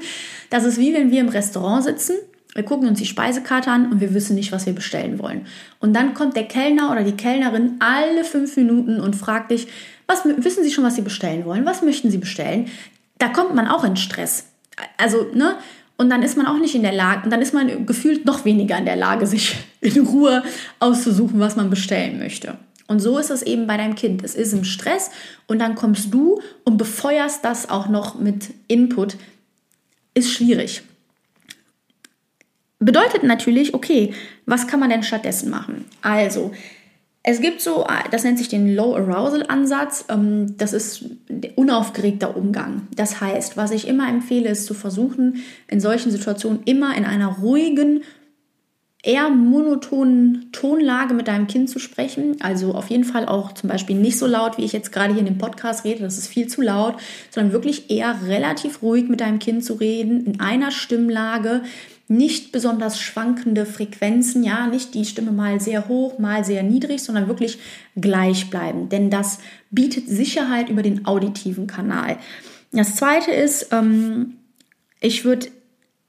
Das 0.49 0.65
ist 0.65 0.79
wie 0.79 0.95
wenn 0.95 1.11
wir 1.11 1.21
im 1.21 1.29
Restaurant 1.29 1.85
sitzen 1.85 2.15
wir 2.55 2.63
gucken 2.63 2.89
uns 2.89 3.01
die 3.01 3.07
Speisekarte 3.07 3.69
an 3.69 3.91
und 3.91 4.01
wir 4.01 4.15
wissen 4.15 4.37
nicht, 4.37 4.53
was 4.53 4.65
wir 4.65 4.75
bestellen 4.75 5.19
wollen. 5.19 5.47
Und 5.81 5.93
dann 5.93 6.15
kommt 6.15 6.37
der 6.37 6.45
Kellner 6.45 6.93
oder 6.93 7.03
die 7.03 7.17
Kellnerin 7.17 7.81
alle 7.81 8.23
fünf 8.23 8.57
Minuten 8.57 9.01
und 9.01 9.17
fragt 9.17 9.51
dich, 9.51 9.67
was, 10.07 10.25
wissen 10.25 10.65
Sie 10.65 10.71
schon, 10.71 10.85
was 10.85 10.97
Sie 10.97 11.03
bestellen 11.03 11.45
wollen? 11.45 11.65
Was 11.65 11.83
möchten 11.83 12.11
Sie 12.11 12.19
bestellen? 12.19 12.69
Da 13.19 13.29
kommt 13.29 13.55
man 13.55 13.69
auch 13.69 13.85
in 13.85 13.97
Stress. 13.97 14.47
Also, 14.97 15.27
ne? 15.35 15.57
Und 15.97 16.11
dann 16.11 16.23
ist 16.23 16.37
man 16.37 16.47
auch 16.47 16.59
nicht 16.59 16.75
in 16.75 16.83
der 16.83 16.93
Lage, 16.93 17.25
und 17.25 17.31
dann 17.31 17.41
ist 17.41 17.55
man 17.55 17.87
gefühlt 17.87 18.25
noch 18.25 18.45
weniger 18.45 18.77
in 18.77 18.85
der 18.85 18.97
Lage, 18.97 19.27
sich 19.27 19.57
in 19.81 20.07
Ruhe 20.07 20.43
auszusuchen, 20.81 21.39
was 21.41 21.57
man 21.57 21.71
bestellen 21.71 22.19
möchte. 22.19 22.59
Und 22.87 23.01
so 23.01 23.17
ist 23.19 23.31
es 23.31 23.43
eben 23.43 23.67
bei 23.67 23.77
deinem 23.77 23.95
Kind. 23.95 24.23
Es 24.25 24.35
ist 24.35 24.53
im 24.53 24.65
Stress 24.65 25.11
und 25.47 25.59
dann 25.59 25.75
kommst 25.75 26.13
du 26.13 26.43
und 26.65 26.77
befeuerst 26.77 27.45
das 27.45 27.71
auch 27.71 27.89
noch 27.89 28.19
mit 28.19 28.53
Input. 28.69 29.17
Ist 30.13 30.33
schwierig. 30.33 30.83
Bedeutet 32.79 33.23
natürlich, 33.23 33.73
okay, 33.73 34.13
was 34.45 34.67
kann 34.67 34.81
man 34.81 34.91
denn 34.91 35.03
stattdessen 35.03 35.49
machen? 35.49 35.87
Also, 36.03 36.53
es 37.27 37.41
gibt 37.41 37.63
so, 37.63 37.87
das 38.11 38.23
nennt 38.23 38.37
sich 38.37 38.49
den 38.49 38.77
Low 38.77 38.95
Arousal 38.95 39.47
Ansatz. 39.49 40.05
Ähm, 40.11 40.59
das 40.59 40.75
ist 40.75 41.07
unaufgeregter 41.57 42.37
Umgang. 42.37 42.87
Das 42.95 43.23
heißt, 43.23 43.57
was 43.57 43.71
ich 43.71 43.89
immer 43.89 44.09
empfehle, 44.11 44.51
ist 44.51 44.67
zu 44.67 44.75
versuchen, 44.75 45.43
in 45.67 45.81
solchen 45.81 46.13
Situationen 46.13 46.63
immer 46.67 46.95
in 46.95 47.07
einer 47.07 47.39
ruhigen, 47.39 48.03
eher 49.03 49.31
monotonen 49.31 50.51
Tonlage 50.53 51.15
mit 51.15 51.29
deinem 51.29 51.47
Kind 51.47 51.71
zu 51.71 51.79
sprechen. 51.79 52.37
Also 52.41 52.75
auf 52.75 52.91
jeden 52.91 53.05
Fall 53.05 53.27
auch 53.27 53.53
zum 53.53 53.71
Beispiel 53.71 53.97
nicht 53.97 54.19
so 54.19 54.27
laut, 54.27 54.59
wie 54.59 54.65
ich 54.65 54.73
jetzt 54.73 54.93
gerade 54.93 55.13
hier 55.13 55.21
in 55.21 55.27
dem 55.27 55.39
Podcast 55.39 55.85
rede, 55.85 56.03
das 56.03 56.19
ist 56.19 56.29
viel 56.29 56.47
zu 56.47 56.61
laut, 56.61 56.97
sondern 57.31 57.53
wirklich 57.53 57.91
eher 57.91 58.17
relativ 58.27 58.83
ruhig 58.83 59.09
mit 59.09 59.21
deinem 59.21 59.39
Kind 59.39 59.65
zu 59.65 59.75
reden, 59.75 60.27
in 60.27 60.41
einer 60.41 60.71
Stimmlage, 60.71 61.63
nicht 62.07 62.53
besonders 62.53 63.01
schwankende 63.01 63.65
Frequenzen, 63.65 64.45
ja, 64.45 64.67
nicht 64.67 64.95
die 64.95 65.05
Stimme 65.05 65.33
mal 65.33 65.61
sehr 65.61 65.89
hoch, 65.89 66.19
mal 66.19 66.45
sehr 66.45 66.63
niedrig, 66.63 67.03
sondern 67.03 67.29
wirklich 67.29 67.59
gleich 67.97 68.51
bleiben, 68.51 68.89
denn 68.89 69.11
das 69.11 69.39
bietet 69.71 70.09
Sicherheit 70.09 70.69
über 70.69 70.83
den 70.83 71.07
auditiven 71.07 71.67
Kanal. 71.67 72.19
Das 72.73 72.97
zweite 72.97 73.31
ist, 73.31 73.69
ähm, 73.73 74.35
ich 75.01 75.25
würde 75.25 75.49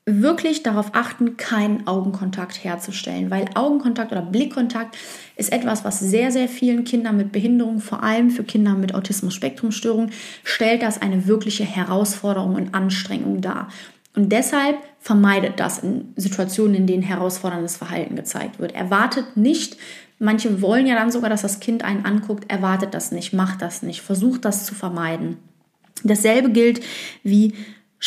wirklich 0.07 0.61
darauf 0.61 0.93
achten, 0.93 1.35
keinen 1.35 1.87
Augenkontakt 1.87 2.63
herzustellen, 2.63 3.31
weil 3.31 3.45
Augenkontakt 3.55 4.11
oder 4.11 4.21
Blickkontakt 4.21 4.95
ist 5.35 5.51
etwas, 5.51 5.83
was 5.83 5.99
sehr, 5.99 6.31
sehr 6.31 6.47
vielen 6.47 6.83
Kindern 6.83 7.17
mit 7.17 7.31
Behinderung, 7.31 7.79
vor 7.79 8.03
allem 8.03 8.29
für 8.29 8.43
Kinder 8.43 8.75
mit 8.75 8.93
Autismus-Spektrum-Störung, 8.93 10.11
stellt 10.43 10.83
das 10.83 11.01
eine 11.01 11.25
wirkliche 11.25 11.63
Herausforderung 11.63 12.53
und 12.53 12.75
Anstrengung 12.75 13.41
dar. 13.41 13.69
Und 14.15 14.31
deshalb 14.31 14.77
vermeidet 14.99 15.59
das 15.59 15.79
in 15.79 16.13
Situationen, 16.15 16.75
in 16.75 16.87
denen 16.87 17.03
herausforderndes 17.03 17.77
Verhalten 17.77 18.15
gezeigt 18.15 18.59
wird. 18.59 18.73
Erwartet 18.73 19.35
nicht, 19.35 19.77
manche 20.19 20.61
wollen 20.61 20.87
ja 20.87 20.95
dann 20.95 21.11
sogar, 21.11 21.29
dass 21.29 21.41
das 21.41 21.59
Kind 21.59 21.83
einen 21.83 22.05
anguckt, 22.05 22.49
erwartet 22.49 22.93
das 22.93 23.11
nicht, 23.11 23.33
macht 23.33 23.61
das 23.61 23.81
nicht, 23.81 24.01
versucht 24.01 24.45
das 24.45 24.65
zu 24.65 24.73
vermeiden. 24.73 25.37
Dasselbe 26.03 26.51
gilt 26.51 26.81
wie 27.23 27.53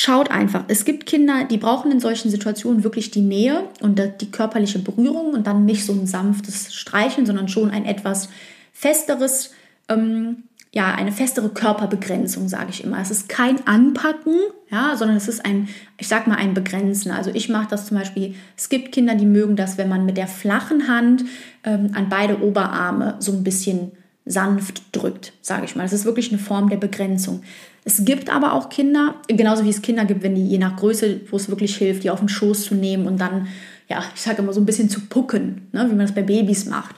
Schaut 0.00 0.30
einfach. 0.30 0.64
Es 0.68 0.84
gibt 0.84 1.06
Kinder, 1.06 1.44
die 1.50 1.56
brauchen 1.56 1.90
in 1.90 1.98
solchen 1.98 2.30
Situationen 2.30 2.84
wirklich 2.84 3.10
die 3.10 3.20
Nähe 3.20 3.64
und 3.80 4.00
die 4.20 4.30
körperliche 4.30 4.78
Berührung 4.78 5.32
und 5.32 5.46
dann 5.48 5.64
nicht 5.64 5.84
so 5.84 5.92
ein 5.92 6.06
sanftes 6.06 6.72
Streicheln, 6.72 7.26
sondern 7.26 7.48
schon 7.48 7.70
ein 7.70 7.84
etwas 7.84 8.28
festeres 8.72 9.52
ähm, 9.88 10.44
ja, 10.72 10.94
eine 10.94 11.12
festere 11.12 11.48
Körperbegrenzung, 11.48 12.48
sage 12.48 12.70
ich 12.70 12.84
immer. 12.84 13.00
Es 13.00 13.10
ist 13.10 13.28
kein 13.28 13.66
Anpacken, 13.66 14.36
ja, 14.70 14.96
sondern 14.96 15.16
es 15.16 15.26
ist 15.26 15.44
ein, 15.44 15.68
ich 15.96 16.08
sag 16.08 16.26
mal, 16.26 16.36
ein 16.36 16.52
Begrenzen. 16.52 17.10
Also 17.10 17.30
ich 17.32 17.48
mache 17.48 17.68
das 17.70 17.86
zum 17.86 17.96
Beispiel, 17.96 18.34
es 18.56 18.68
gibt 18.68 18.92
Kinder, 18.92 19.14
die 19.14 19.26
mögen 19.26 19.56
das, 19.56 19.78
wenn 19.78 19.88
man 19.88 20.04
mit 20.04 20.18
der 20.18 20.26
flachen 20.26 20.88
Hand 20.88 21.24
ähm, 21.64 21.92
an 21.94 22.08
beide 22.10 22.42
Oberarme 22.42 23.16
so 23.18 23.32
ein 23.32 23.44
bisschen 23.44 23.92
sanft 24.26 24.82
drückt, 24.92 25.32
sage 25.40 25.64
ich 25.64 25.74
mal. 25.74 25.84
Das 25.84 25.94
ist 25.94 26.04
wirklich 26.04 26.30
eine 26.30 26.38
Form 26.38 26.68
der 26.68 26.76
Begrenzung. 26.76 27.42
Es 27.84 28.04
gibt 28.04 28.28
aber 28.28 28.52
auch 28.52 28.68
Kinder, 28.68 29.14
genauso 29.26 29.64
wie 29.64 29.70
es 29.70 29.80
Kinder 29.80 30.04
gibt, 30.04 30.22
wenn 30.22 30.34
die 30.34 30.46
je 30.46 30.58
nach 30.58 30.76
Größe, 30.76 31.22
wo 31.30 31.36
es 31.36 31.48
wirklich 31.48 31.76
hilft, 31.76 32.04
die 32.04 32.10
auf 32.10 32.18
den 32.18 32.28
Schoß 32.28 32.64
zu 32.64 32.74
nehmen 32.74 33.06
und 33.06 33.18
dann, 33.18 33.48
ja, 33.88 34.04
ich 34.14 34.20
sage 34.20 34.42
immer 34.42 34.52
so 34.52 34.60
ein 34.60 34.66
bisschen 34.66 34.90
zu 34.90 35.00
pucken, 35.06 35.68
ne, 35.72 35.86
wie 35.86 35.94
man 35.94 36.00
das 36.00 36.14
bei 36.14 36.20
Babys 36.20 36.66
macht. 36.66 36.94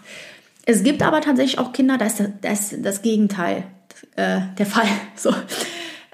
Es 0.67 0.83
gibt 0.83 1.03
aber 1.03 1.21
tatsächlich 1.21 1.59
auch 1.59 1.73
Kinder, 1.73 1.99
da 1.99 2.07
ist 2.07 2.21
das, 2.21 2.29
das, 2.41 2.75
das 2.81 3.03
Gegenteil 3.03 3.65
äh, 4.17 4.41
der 4.59 4.67
Fall. 4.67 4.87
So. 5.17 5.35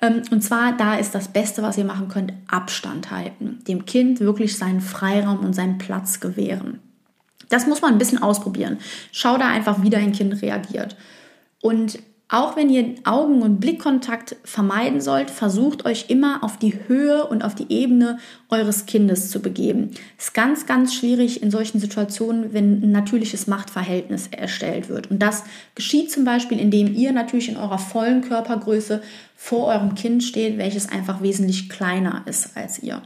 Ähm, 0.03 0.23
und 0.31 0.43
zwar, 0.43 0.77
da 0.77 0.97
ist 0.97 1.15
das 1.15 1.29
Beste, 1.29 1.63
was 1.63 1.79
ihr 1.79 1.85
machen 1.85 2.09
könnt, 2.09 2.33
Abstand 2.49 3.11
halten. 3.11 3.61
Dem 3.67 3.87
Kind 3.87 4.21
wirklich 4.21 4.57
seinen 4.57 4.81
Freiraum 4.81 5.41
und 5.41 5.55
seinen 5.55 5.79
Platz 5.79 6.21
gewähren. 6.21 6.81
Das 7.49 7.67
muss 7.67 7.81
man 7.81 7.93
ein 7.93 7.99
bisschen 7.99 8.23
ausprobieren. 8.23 8.79
Schau 9.13 9.39
da 9.39 9.49
einfach, 9.49 9.83
wie 9.83 9.91
dein 9.91 10.13
Kind 10.13 10.43
reagiert. 10.43 10.97
Und 11.63 11.99
auch 12.29 12.57
wenn 12.57 12.71
ihr 12.71 12.97
Augen- 13.05 13.43
und 13.43 13.61
Blickkontakt 13.61 14.35
vermeiden 14.43 15.01
sollt, 15.01 15.31
versucht 15.31 15.87
euch 15.87 16.07
immer 16.09 16.43
auf 16.43 16.57
die 16.57 16.77
Höhe 16.89 17.25
und 17.25 17.45
auf 17.45 17.55
die 17.55 17.73
Ebene 17.73 18.19
eures 18.49 18.87
Kindes 18.87 19.31
zu 19.31 19.41
begeben. 19.41 19.93
Ist 20.19 20.35
ganz, 20.35 20.67
ganz 20.67 20.93
schwierig 20.93 21.41
in 21.41 21.53
solchen 21.53 21.79
Situationen, 21.79 22.53
wenn 22.53 22.83
ein 22.83 22.91
natürliches 22.91 23.47
Machtverhältnis 23.47 24.27
erstellt 24.33 24.89
wird. 24.89 25.09
Und 25.09 25.21
das 25.21 25.45
geschieht 25.77 26.11
zum 26.11 26.25
Beispiel, 26.25 26.59
indem 26.59 26.93
ihr 26.93 27.12
natürlich 27.12 27.49
in 27.49 27.57
eurer 27.57 27.79
vollen 27.79 28.23
Körpergröße 28.23 29.03
vor 29.37 29.67
eurem 29.67 29.95
Kind 29.95 30.25
steht, 30.25 30.59
welches 30.59 30.89
einfach 30.89 31.23
wesentlich 31.23 31.69
kleiner 31.69 32.25
ist 32.27 32.57
als 32.57 32.83
ihr. 32.83 33.03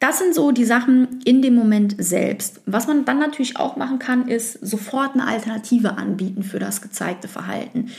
Das 0.00 0.18
sind 0.18 0.34
so 0.34 0.50
die 0.50 0.64
Sachen 0.64 1.20
in 1.24 1.42
dem 1.42 1.54
Moment 1.54 1.94
selbst. 1.98 2.62
Was 2.64 2.86
man 2.86 3.04
dann 3.04 3.18
natürlich 3.18 3.58
auch 3.58 3.76
machen 3.76 3.98
kann, 3.98 4.28
ist 4.28 4.54
sofort 4.66 5.12
eine 5.12 5.26
Alternative 5.26 5.98
anbieten 5.98 6.42
für 6.42 6.58
das 6.58 6.80
gezeigte 6.80 7.28
Verhalten. 7.28 7.90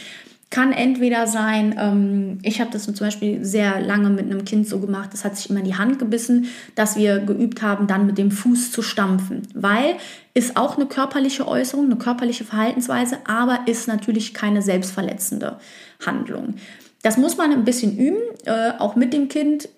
Kann 0.50 0.74
entweder 0.74 1.28
sein, 1.28 1.76
ähm, 1.80 2.40
ich 2.42 2.60
habe 2.60 2.72
das 2.72 2.84
zum 2.84 2.96
Beispiel 2.96 3.46
sehr 3.46 3.80
lange 3.80 4.10
mit 4.10 4.26
einem 4.26 4.44
Kind 4.46 4.68
so 4.68 4.80
gemacht, 4.80 5.12
das 5.14 5.24
hat 5.24 5.38
sich 5.38 5.50
immer 5.50 5.60
in 5.60 5.66
die 5.66 5.76
Hand 5.76 6.00
gebissen, 6.00 6.48
dass 6.74 6.98
wir 6.98 7.20
geübt 7.20 7.62
haben, 7.62 7.86
dann 7.86 8.08
mit 8.08 8.18
dem 8.18 8.32
Fuß 8.32 8.72
zu 8.72 8.82
stampfen. 8.82 9.44
Weil 9.54 9.96
ist 10.34 10.58
auch 10.58 10.78
eine 10.78 10.88
körperliche 10.88 11.48
Äußerung, 11.48 11.86
eine 11.86 11.98
körperliche 11.98 12.44
Verhaltensweise, 12.44 13.20
aber 13.26 13.60
ist 13.68 13.88
natürlich 13.88 14.34
keine 14.34 14.64
selbstverletzende 14.64 15.60
Handlung. 16.04 16.56
Das 17.04 17.18
muss 17.18 17.38
man 17.38 17.52
ein 17.52 17.64
bisschen 17.64 17.98
üben, 17.98 18.20
äh, 18.46 18.72
auch 18.80 18.96
mit 18.96 19.14
dem 19.14 19.30
Kind 19.30 19.70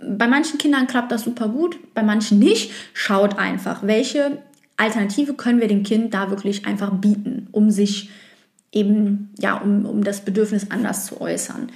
bei 0.00 0.28
manchen 0.28 0.58
Kindern 0.58 0.86
klappt 0.86 1.12
das 1.12 1.22
super 1.22 1.48
gut, 1.48 1.78
bei 1.94 2.02
manchen 2.02 2.38
nicht. 2.38 2.70
Schaut 2.92 3.38
einfach, 3.38 3.82
welche 3.82 4.38
Alternative 4.76 5.34
können 5.34 5.60
wir 5.60 5.68
dem 5.68 5.82
Kind 5.82 6.14
da 6.14 6.30
wirklich 6.30 6.66
einfach 6.66 6.92
bieten, 6.92 7.48
um 7.50 7.70
sich 7.70 8.10
eben, 8.72 9.30
ja, 9.38 9.56
um, 9.56 9.86
um 9.86 10.04
das 10.04 10.24
Bedürfnis 10.24 10.70
anders 10.70 11.06
zu 11.06 11.20
äußern. 11.20 11.70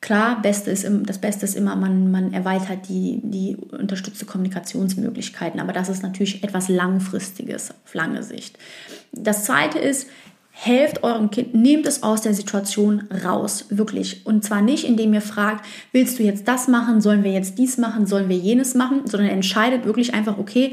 Klar, 0.00 0.40
Beste 0.42 0.70
ist, 0.70 0.86
das 1.04 1.20
Beste 1.20 1.46
ist 1.46 1.56
immer, 1.56 1.74
man, 1.74 2.10
man 2.10 2.32
erweitert 2.32 2.88
die, 2.88 3.20
die 3.24 3.56
unterstützte 3.56 4.26
Kommunikationsmöglichkeiten, 4.26 5.58
aber 5.58 5.72
das 5.72 5.88
ist 5.88 6.02
natürlich 6.02 6.44
etwas 6.44 6.68
Langfristiges 6.68 7.70
auf 7.70 7.94
lange 7.94 8.22
Sicht. 8.22 8.58
Das 9.12 9.44
Zweite 9.44 9.78
ist, 9.78 10.06
helft 10.58 11.04
eurem 11.04 11.30
Kind, 11.30 11.54
nehmt 11.54 11.86
es 11.86 12.02
aus 12.02 12.22
der 12.22 12.32
Situation 12.32 13.04
raus, 13.24 13.66
wirklich. 13.68 14.24
Und 14.24 14.42
zwar 14.42 14.62
nicht, 14.62 14.84
indem 14.84 15.12
ihr 15.12 15.20
fragt, 15.20 15.66
willst 15.92 16.18
du 16.18 16.22
jetzt 16.22 16.48
das 16.48 16.66
machen, 16.66 17.02
sollen 17.02 17.22
wir 17.22 17.30
jetzt 17.30 17.58
dies 17.58 17.76
machen, 17.76 18.06
sollen 18.06 18.30
wir 18.30 18.38
jenes 18.38 18.74
machen, 18.74 19.02
sondern 19.04 19.28
entscheidet 19.28 19.84
wirklich 19.84 20.14
einfach, 20.14 20.38
okay, 20.38 20.72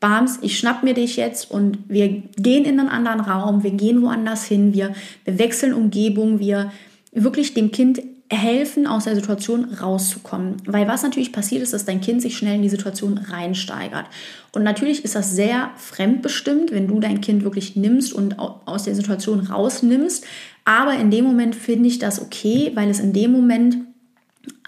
Bams, 0.00 0.38
ich 0.42 0.58
schnapp 0.58 0.82
mir 0.82 0.92
dich 0.92 1.16
jetzt 1.16 1.50
und 1.50 1.78
wir 1.88 2.08
gehen 2.36 2.66
in 2.66 2.78
einen 2.78 2.90
anderen 2.90 3.20
Raum, 3.20 3.62
wir 3.62 3.70
gehen 3.70 4.02
woanders 4.02 4.44
hin, 4.44 4.74
wir, 4.74 4.94
wir 5.24 5.38
wechseln 5.38 5.72
Umgebung, 5.72 6.38
wir 6.38 6.70
wirklich 7.12 7.54
dem 7.54 7.70
Kind 7.70 8.02
helfen, 8.36 8.86
aus 8.86 9.04
der 9.04 9.14
Situation 9.14 9.74
rauszukommen. 9.74 10.56
Weil 10.66 10.88
was 10.88 11.02
natürlich 11.02 11.32
passiert 11.32 11.62
ist, 11.62 11.72
dass 11.72 11.84
dein 11.84 12.00
Kind 12.00 12.22
sich 12.22 12.36
schnell 12.36 12.56
in 12.56 12.62
die 12.62 12.68
Situation 12.68 13.18
reinsteigert. 13.18 14.06
Und 14.52 14.62
natürlich 14.62 15.04
ist 15.04 15.14
das 15.14 15.34
sehr 15.34 15.70
fremdbestimmt, 15.76 16.72
wenn 16.72 16.88
du 16.88 17.00
dein 17.00 17.20
Kind 17.20 17.44
wirklich 17.44 17.76
nimmst 17.76 18.12
und 18.12 18.38
aus 18.38 18.84
der 18.84 18.94
Situation 18.94 19.40
rausnimmst. 19.40 20.24
Aber 20.64 20.94
in 20.94 21.10
dem 21.10 21.24
Moment 21.24 21.54
finde 21.54 21.88
ich 21.88 21.98
das 21.98 22.20
okay, 22.20 22.72
weil 22.74 22.90
es 22.90 23.00
in 23.00 23.12
dem 23.12 23.32
Moment 23.32 23.78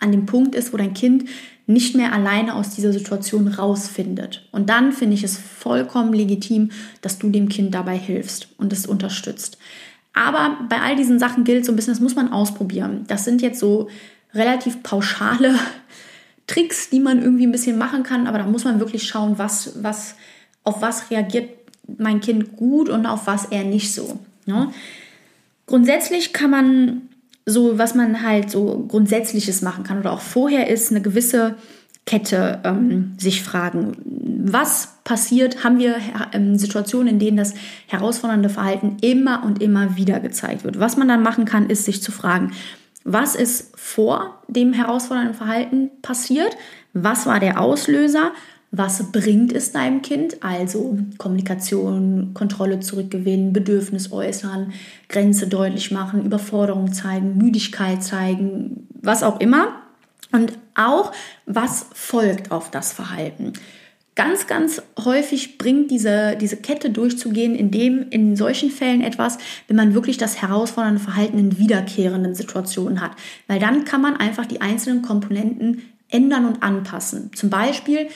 an 0.00 0.12
dem 0.12 0.26
Punkt 0.26 0.54
ist, 0.54 0.72
wo 0.72 0.76
dein 0.76 0.94
Kind 0.94 1.24
nicht 1.66 1.96
mehr 1.96 2.12
alleine 2.12 2.54
aus 2.54 2.74
dieser 2.74 2.92
Situation 2.92 3.48
rausfindet. 3.48 4.46
Und 4.52 4.68
dann 4.68 4.92
finde 4.92 5.14
ich 5.14 5.24
es 5.24 5.38
vollkommen 5.38 6.12
legitim, 6.12 6.70
dass 7.00 7.18
du 7.18 7.30
dem 7.30 7.48
Kind 7.48 7.74
dabei 7.74 7.96
hilfst 7.96 8.48
und 8.58 8.72
es 8.72 8.86
unterstützt. 8.86 9.56
Aber 10.14 10.56
bei 10.68 10.80
all 10.80 10.96
diesen 10.96 11.18
Sachen 11.18 11.44
gilt 11.44 11.66
so 11.66 11.72
ein 11.72 11.76
bisschen, 11.76 11.92
das 11.92 12.00
muss 12.00 12.14
man 12.14 12.32
ausprobieren. 12.32 13.04
Das 13.08 13.24
sind 13.24 13.42
jetzt 13.42 13.60
so 13.60 13.88
relativ 14.32 14.82
pauschale 14.82 15.58
Tricks, 16.46 16.90
die 16.90 17.00
man 17.00 17.22
irgendwie 17.22 17.46
ein 17.46 17.52
bisschen 17.52 17.78
machen 17.78 18.02
kann, 18.02 18.26
aber 18.26 18.38
da 18.38 18.46
muss 18.46 18.64
man 18.64 18.78
wirklich 18.78 19.04
schauen, 19.04 19.38
was, 19.38 19.82
was, 19.82 20.14
auf 20.62 20.82
was 20.82 21.10
reagiert 21.10 21.50
mein 21.98 22.20
Kind 22.20 22.56
gut 22.56 22.88
und 22.88 23.06
auf 23.06 23.26
was 23.26 23.46
eher 23.46 23.64
nicht 23.64 23.92
so. 23.92 24.18
Ne? 24.46 24.70
Grundsätzlich 25.66 26.32
kann 26.32 26.50
man 26.50 27.02
so, 27.46 27.78
was 27.78 27.94
man 27.94 28.22
halt 28.22 28.50
so 28.50 28.84
Grundsätzliches 28.88 29.62
machen 29.62 29.84
kann 29.84 29.98
oder 29.98 30.12
auch 30.12 30.20
vorher 30.20 30.68
ist, 30.68 30.90
eine 30.90 31.02
gewisse 31.02 31.56
Kette 32.06 32.60
ähm, 32.64 33.14
sich 33.18 33.42
fragen, 33.42 33.96
was 34.46 34.98
passiert, 35.04 35.64
haben 35.64 35.78
wir 35.78 35.96
ähm, 36.32 36.58
Situationen, 36.58 37.14
in 37.14 37.18
denen 37.18 37.38
das 37.38 37.54
herausfordernde 37.86 38.50
Verhalten 38.50 38.98
immer 39.00 39.42
und 39.44 39.62
immer 39.62 39.96
wieder 39.96 40.20
gezeigt 40.20 40.64
wird. 40.64 40.78
Was 40.78 40.96
man 40.96 41.08
dann 41.08 41.22
machen 41.22 41.46
kann, 41.46 41.70
ist 41.70 41.86
sich 41.86 42.02
zu 42.02 42.12
fragen, 42.12 42.52
was 43.04 43.34
ist 43.34 43.72
vor 43.76 44.42
dem 44.48 44.72
herausfordernden 44.72 45.34
Verhalten 45.34 45.90
passiert? 46.02 46.56
Was 46.92 47.26
war 47.26 47.40
der 47.40 47.60
Auslöser? 47.60 48.32
Was 48.70 49.12
bringt 49.12 49.52
es 49.52 49.72
deinem 49.72 50.02
Kind? 50.02 50.42
Also 50.42 50.98
Kommunikation, 51.16 52.32
Kontrolle 52.34 52.80
zurückgewinnen, 52.80 53.52
Bedürfnis 53.52 54.10
äußern, 54.10 54.72
Grenze 55.08 55.46
deutlich 55.46 55.90
machen, 55.90 56.24
Überforderung 56.24 56.92
zeigen, 56.92 57.38
Müdigkeit 57.38 58.02
zeigen, 58.02 58.88
was 59.00 59.22
auch 59.22 59.38
immer. 59.38 59.83
Und 60.34 60.58
auch, 60.74 61.12
was 61.46 61.86
folgt 61.94 62.50
auf 62.50 62.68
das 62.68 62.92
Verhalten. 62.92 63.52
Ganz, 64.16 64.48
ganz 64.48 64.82
häufig 64.98 65.58
bringt 65.58 65.92
diese, 65.92 66.36
diese 66.36 66.56
Kette 66.56 66.90
durchzugehen, 66.90 67.54
indem 67.54 68.08
in 68.10 68.34
solchen 68.34 68.72
Fällen 68.72 69.00
etwas, 69.00 69.38
wenn 69.68 69.76
man 69.76 69.94
wirklich 69.94 70.16
das 70.16 70.42
herausfordernde 70.42 70.98
Verhalten 70.98 71.38
in 71.38 71.58
wiederkehrenden 71.58 72.34
Situationen 72.34 73.00
hat. 73.00 73.12
Weil 73.46 73.60
dann 73.60 73.84
kann 73.84 74.00
man 74.00 74.16
einfach 74.16 74.44
die 74.46 74.60
einzelnen 74.60 75.02
Komponenten 75.02 75.82
ändern 76.10 76.46
und 76.46 76.64
anpassen. 76.64 77.30
Zum 77.36 77.48
Beispiel 77.48 78.08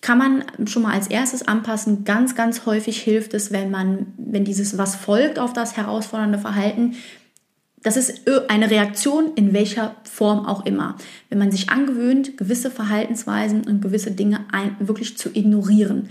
kann 0.00 0.16
man 0.16 0.44
schon 0.66 0.82
mal 0.82 0.94
als 0.94 1.08
erstes 1.08 1.46
anpassen. 1.46 2.04
Ganz, 2.04 2.34
ganz 2.34 2.64
häufig 2.64 3.02
hilft 3.02 3.34
es, 3.34 3.52
wenn 3.52 3.70
man, 3.70 4.14
wenn 4.16 4.46
dieses 4.46 4.78
was 4.78 4.96
folgt 4.96 5.38
auf 5.38 5.52
das 5.52 5.76
herausfordernde 5.76 6.38
Verhalten, 6.38 6.96
das 7.86 7.96
ist 7.96 8.22
eine 8.48 8.68
Reaktion 8.68 9.34
in 9.36 9.52
welcher 9.52 9.94
Form 10.02 10.44
auch 10.44 10.66
immer. 10.66 10.96
Wenn 11.30 11.38
man 11.38 11.52
sich 11.52 11.70
angewöhnt, 11.70 12.36
gewisse 12.36 12.68
Verhaltensweisen 12.68 13.62
und 13.64 13.80
gewisse 13.80 14.10
Dinge 14.10 14.40
ein, 14.50 14.74
wirklich 14.80 15.16
zu 15.16 15.28
ignorieren, 15.32 16.08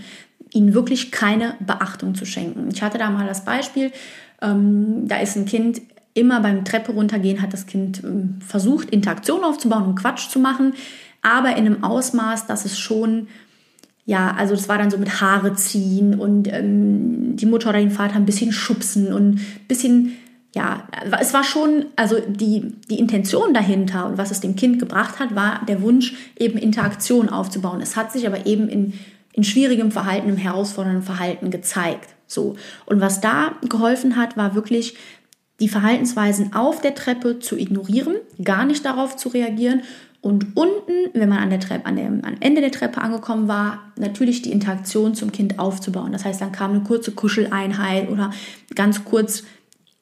ihnen 0.54 0.72
wirklich 0.72 1.12
keine 1.12 1.52
Beachtung 1.60 2.14
zu 2.14 2.24
schenken. 2.24 2.70
Ich 2.72 2.80
hatte 2.80 2.96
da 2.96 3.10
mal 3.10 3.26
das 3.26 3.44
Beispiel, 3.44 3.92
ähm, 4.40 5.06
da 5.06 5.18
ist 5.18 5.36
ein 5.36 5.44
Kind 5.44 5.82
immer 6.14 6.40
beim 6.40 6.64
Treppe 6.64 6.92
runtergehen, 6.92 7.42
hat 7.42 7.52
das 7.52 7.66
Kind 7.66 8.02
ähm, 8.02 8.38
versucht, 8.40 8.88
Interaktion 8.88 9.44
aufzubauen 9.44 9.84
und 9.84 9.96
Quatsch 9.96 10.30
zu 10.30 10.38
machen, 10.38 10.72
aber 11.20 11.50
in 11.56 11.66
einem 11.66 11.84
Ausmaß, 11.84 12.46
dass 12.46 12.64
es 12.64 12.78
schon 12.78 13.28
ja, 14.06 14.34
also 14.38 14.54
das 14.54 14.68
war 14.68 14.78
dann 14.78 14.90
so 14.90 14.98
mit 14.98 15.20
Haare 15.20 15.54
ziehen 15.54 16.18
und 16.18 16.46
ähm, 16.50 17.36
die 17.36 17.44
Mutter 17.44 17.70
oder 17.70 17.80
den 17.80 17.90
Vater 17.90 18.14
ein 18.14 18.24
bisschen 18.24 18.52
schubsen 18.52 19.12
und 19.12 19.34
ein 19.34 19.66
bisschen 19.66 20.12
ja, 20.56 20.88
es 21.20 21.34
war 21.34 21.44
schon, 21.44 21.84
also 21.96 22.16
die, 22.26 22.72
die 22.88 22.98
Intention 22.98 23.52
dahinter 23.52 24.06
und 24.06 24.16
was 24.16 24.30
es 24.30 24.40
dem 24.40 24.56
Kind 24.56 24.78
gebracht 24.78 25.20
hat, 25.20 25.34
war 25.34 25.60
der 25.68 25.82
Wunsch, 25.82 26.14
eben 26.38 26.56
Interaktion 26.56 27.28
aufzubauen. 27.28 27.82
Es 27.82 27.94
hat 27.94 28.10
sich 28.10 28.26
aber 28.26 28.46
eben 28.46 28.66
in, 28.70 28.94
in 29.34 29.44
schwierigem 29.44 29.92
Verhalten, 29.92 30.30
im 30.30 30.38
herausfordernden 30.38 31.02
Verhalten 31.02 31.50
gezeigt. 31.50 32.08
So. 32.26 32.56
Und 32.86 33.02
was 33.02 33.20
da 33.20 33.52
geholfen 33.68 34.16
hat, 34.16 34.38
war 34.38 34.54
wirklich 34.54 34.96
die 35.60 35.68
Verhaltensweisen 35.68 36.54
auf 36.54 36.80
der 36.80 36.94
Treppe 36.94 37.38
zu 37.38 37.58
ignorieren, 37.58 38.16
gar 38.42 38.64
nicht 38.64 38.82
darauf 38.86 39.16
zu 39.16 39.28
reagieren 39.28 39.82
und 40.22 40.56
unten, 40.56 41.10
wenn 41.12 41.28
man 41.28 41.38
an 41.38 41.50
der 41.50 41.60
Treppe, 41.60 41.86
an 41.86 41.96
dem, 41.96 42.24
am 42.24 42.34
Ende 42.40 42.60
der 42.60 42.72
Treppe 42.72 43.00
angekommen 43.00 43.46
war, 43.46 43.92
natürlich 43.96 44.42
die 44.42 44.52
Interaktion 44.52 45.14
zum 45.14 45.32
Kind 45.32 45.58
aufzubauen. 45.58 46.12
Das 46.12 46.24
heißt, 46.24 46.40
dann 46.40 46.50
kam 46.50 46.72
eine 46.72 46.80
kurze 46.80 47.12
Kuscheleinheit 47.12 48.08
oder 48.10 48.32
ganz 48.74 49.04
kurz 49.04 49.44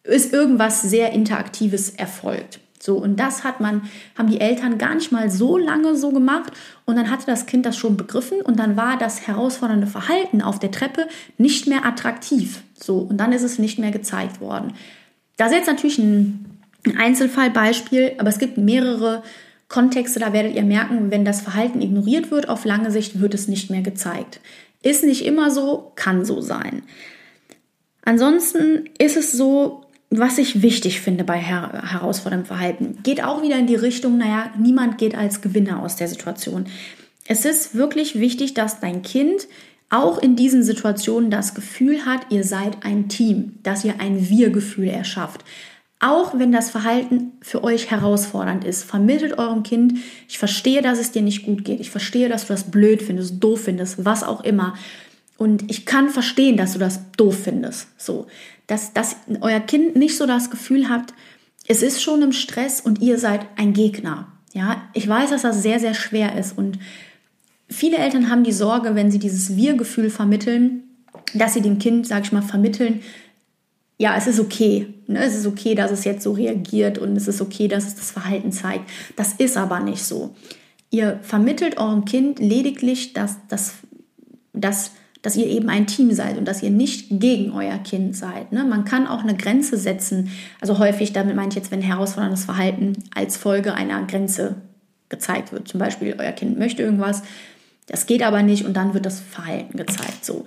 ist 0.04 0.32
irgendwas 0.32 0.82
sehr 0.82 1.12
Interaktives 1.12 1.90
erfolgt. 1.90 2.60
So, 2.78 2.96
und 2.98 3.18
das 3.18 3.44
hat 3.44 3.60
man, 3.60 3.88
haben 4.14 4.28
die 4.28 4.42
Eltern 4.42 4.76
gar 4.76 4.94
nicht 4.94 5.10
mal 5.10 5.30
so 5.30 5.56
lange 5.56 5.96
so 5.96 6.10
gemacht 6.10 6.52
und 6.84 6.96
dann 6.96 7.10
hatte 7.10 7.24
das 7.24 7.46
Kind 7.46 7.64
das 7.64 7.78
schon 7.78 7.96
begriffen 7.96 8.42
und 8.42 8.58
dann 8.58 8.76
war 8.76 8.98
das 8.98 9.26
herausfordernde 9.26 9.86
Verhalten 9.86 10.42
auf 10.42 10.58
der 10.58 10.70
Treppe 10.70 11.08
nicht 11.38 11.66
mehr 11.66 11.86
attraktiv. 11.86 12.62
So, 12.74 12.98
und 12.98 13.16
dann 13.16 13.32
ist 13.32 13.42
es 13.42 13.58
nicht 13.58 13.78
mehr 13.78 13.90
gezeigt 13.90 14.42
worden. 14.42 14.74
Das 15.38 15.50
ist 15.50 15.56
jetzt 15.56 15.66
natürlich 15.66 15.96
ein 15.96 16.60
Einzelfallbeispiel, 16.98 18.12
aber 18.18 18.28
es 18.28 18.38
gibt 18.38 18.58
mehrere 18.58 19.22
Kontexte, 19.68 20.20
da 20.20 20.34
werdet 20.34 20.54
ihr 20.54 20.62
merken, 20.62 21.10
wenn 21.10 21.24
das 21.24 21.40
Verhalten 21.40 21.80
ignoriert 21.80 22.30
wird, 22.30 22.50
auf 22.50 22.66
lange 22.66 22.90
Sicht 22.90 23.18
wird 23.18 23.32
es 23.32 23.48
nicht 23.48 23.70
mehr 23.70 23.80
gezeigt. 23.80 24.40
Ist 24.82 25.04
nicht 25.04 25.24
immer 25.24 25.50
so, 25.50 25.92
kann 25.94 26.26
so 26.26 26.42
sein. 26.42 26.82
Ansonsten 28.04 28.90
ist 28.98 29.16
es 29.16 29.32
so, 29.32 29.83
was 30.18 30.38
ich 30.38 30.62
wichtig 30.62 31.00
finde 31.00 31.24
bei 31.24 31.38
her 31.38 31.82
herausforderndem 31.90 32.46
Verhalten, 32.46 32.98
geht 33.02 33.22
auch 33.22 33.42
wieder 33.42 33.58
in 33.58 33.66
die 33.66 33.74
Richtung, 33.74 34.18
naja, 34.18 34.50
niemand 34.58 34.98
geht 34.98 35.14
als 35.14 35.40
Gewinner 35.40 35.82
aus 35.82 35.96
der 35.96 36.08
Situation. 36.08 36.66
Es 37.26 37.44
ist 37.44 37.74
wirklich 37.74 38.18
wichtig, 38.18 38.54
dass 38.54 38.80
dein 38.80 39.02
Kind 39.02 39.48
auch 39.90 40.18
in 40.18 40.36
diesen 40.36 40.62
Situationen 40.62 41.30
das 41.30 41.54
Gefühl 41.54 42.04
hat, 42.04 42.26
ihr 42.30 42.44
seid 42.44 42.84
ein 42.84 43.08
Team, 43.08 43.54
dass 43.62 43.84
ihr 43.84 44.00
ein 44.00 44.28
Wir-Gefühl 44.28 44.88
erschafft. 44.88 45.44
Auch 46.00 46.38
wenn 46.38 46.52
das 46.52 46.70
Verhalten 46.70 47.32
für 47.40 47.64
euch 47.64 47.90
herausfordernd 47.90 48.64
ist, 48.64 48.82
vermittelt 48.82 49.38
eurem 49.38 49.62
Kind, 49.62 49.94
ich 50.28 50.38
verstehe, 50.38 50.82
dass 50.82 50.98
es 50.98 51.12
dir 51.12 51.22
nicht 51.22 51.46
gut 51.46 51.64
geht. 51.64 51.80
Ich 51.80 51.90
verstehe, 51.90 52.28
dass 52.28 52.46
du 52.46 52.52
das 52.52 52.70
blöd 52.70 53.02
findest, 53.02 53.42
doof 53.42 53.62
findest, 53.62 54.04
was 54.04 54.22
auch 54.22 54.42
immer. 54.42 54.74
Und 55.38 55.70
ich 55.70 55.86
kann 55.86 56.10
verstehen, 56.10 56.56
dass 56.56 56.74
du 56.74 56.78
das 56.78 57.00
doof 57.16 57.44
findest. 57.44 57.88
So, 57.96 58.26
dass, 58.66 58.92
dass 58.92 59.16
euer 59.40 59.60
Kind 59.60 59.96
nicht 59.96 60.16
so 60.16 60.26
das 60.26 60.50
Gefühl 60.50 60.88
hat, 60.88 61.12
es 61.66 61.82
ist 61.82 62.02
schon 62.02 62.22
im 62.22 62.32
Stress 62.32 62.80
und 62.80 63.00
ihr 63.00 63.18
seid 63.18 63.46
ein 63.56 63.72
Gegner. 63.72 64.28
Ja, 64.52 64.82
ich 64.92 65.08
weiß, 65.08 65.30
dass 65.30 65.42
das 65.42 65.62
sehr, 65.62 65.80
sehr 65.80 65.94
schwer 65.94 66.38
ist 66.38 66.56
und 66.56 66.78
viele 67.68 67.96
Eltern 67.98 68.30
haben 68.30 68.44
die 68.44 68.52
Sorge, 68.52 68.94
wenn 68.94 69.10
sie 69.10 69.18
dieses 69.18 69.56
Wir-Gefühl 69.56 70.10
vermitteln, 70.10 70.84
dass 71.34 71.54
sie 71.54 71.62
dem 71.62 71.78
Kind, 71.78 72.06
sag 72.06 72.24
ich 72.24 72.32
mal, 72.32 72.42
vermitteln, 72.42 73.00
ja, 73.98 74.16
es 74.16 74.26
ist 74.26 74.40
okay. 74.40 74.94
Ne? 75.06 75.22
Es 75.22 75.34
ist 75.34 75.46
okay, 75.46 75.74
dass 75.74 75.90
es 75.90 76.04
jetzt 76.04 76.22
so 76.22 76.32
reagiert 76.32 76.98
und 76.98 77.16
es 77.16 77.28
ist 77.28 77.40
okay, 77.40 77.68
dass 77.68 77.86
es 77.86 77.94
das 77.94 78.10
Verhalten 78.10 78.52
zeigt. 78.52 78.88
Das 79.16 79.34
ist 79.34 79.56
aber 79.56 79.80
nicht 79.80 80.02
so. 80.02 80.34
Ihr 80.90 81.20
vermittelt 81.22 81.78
eurem 81.78 82.04
Kind 82.04 82.38
lediglich, 82.38 83.12
dass, 83.12 83.36
dass, 83.48 83.74
dass, 84.52 84.92
dass 85.24 85.36
ihr 85.36 85.46
eben 85.46 85.70
ein 85.70 85.86
Team 85.86 86.12
seid 86.12 86.36
und 86.36 86.44
dass 86.44 86.62
ihr 86.62 86.70
nicht 86.70 87.06
gegen 87.08 87.50
euer 87.52 87.78
Kind 87.78 88.14
seid. 88.14 88.52
Ne? 88.52 88.62
Man 88.62 88.84
kann 88.84 89.06
auch 89.06 89.22
eine 89.22 89.34
Grenze 89.34 89.78
setzen. 89.78 90.30
Also 90.60 90.78
häufig, 90.78 91.14
damit 91.14 91.34
meine 91.34 91.48
ich 91.48 91.54
jetzt, 91.54 91.70
wenn 91.70 91.80
herausforderndes 91.80 92.44
Verhalten 92.44 92.92
als 93.14 93.38
Folge 93.38 93.74
einer 93.74 94.02
Grenze 94.04 94.56
gezeigt 95.08 95.50
wird. 95.50 95.66
Zum 95.66 95.80
Beispiel, 95.80 96.14
euer 96.18 96.32
Kind 96.32 96.58
möchte 96.58 96.82
irgendwas, 96.82 97.22
das 97.86 98.04
geht 98.06 98.22
aber 98.22 98.42
nicht 98.42 98.66
und 98.66 98.76
dann 98.76 98.92
wird 98.92 99.06
das 99.06 99.20
Verhalten 99.20 99.78
gezeigt. 99.78 100.24
So 100.24 100.44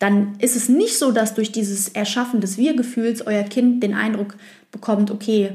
dann 0.00 0.36
ist 0.38 0.56
es 0.56 0.70
nicht 0.70 0.98
so, 0.98 1.12
dass 1.12 1.34
durch 1.34 1.52
dieses 1.52 1.88
Erschaffen 1.88 2.40
des 2.40 2.56
Wir-Gefühls 2.56 3.26
euer 3.26 3.42
Kind 3.42 3.82
den 3.82 3.94
Eindruck 3.94 4.34
bekommt, 4.72 5.10
okay, 5.10 5.50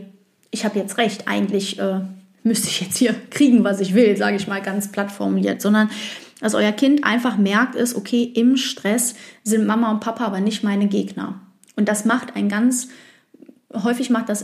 ich 0.51 0.63
habe 0.65 0.77
jetzt 0.77 0.99
recht, 0.99 1.27
eigentlich 1.27 1.79
äh, 1.79 2.01
müsste 2.43 2.67
ich 2.67 2.79
jetzt 2.79 2.97
hier 2.97 3.15
kriegen, 3.31 3.63
was 3.63 3.81
ich 3.81 3.95
will, 3.95 4.15
sage 4.15 4.38
ich 4.38 4.47
mal 4.47 4.61
ganz 4.61 4.91
platt 4.91 5.11
formuliert, 5.11 5.61
sondern 5.61 5.89
dass 6.39 6.54
euer 6.54 6.71
Kind 6.71 7.04
einfach 7.04 7.38
merkt 7.38 7.76
ist, 7.76 7.95
okay, 7.95 8.24
im 8.24 8.58
Stress 8.58 9.15
sind 9.43 9.65
Mama 9.65 9.91
und 9.91 10.00
Papa 10.02 10.26
aber 10.26 10.41
nicht 10.41 10.63
meine 10.63 10.88
Gegner. 10.88 11.39
Und 11.76 11.88
das 11.88 12.06
macht 12.06 12.36
ein 12.36 12.50
ganz, 12.50 12.89
häufig 13.74 14.10
macht 14.10 14.30
das 14.30 14.43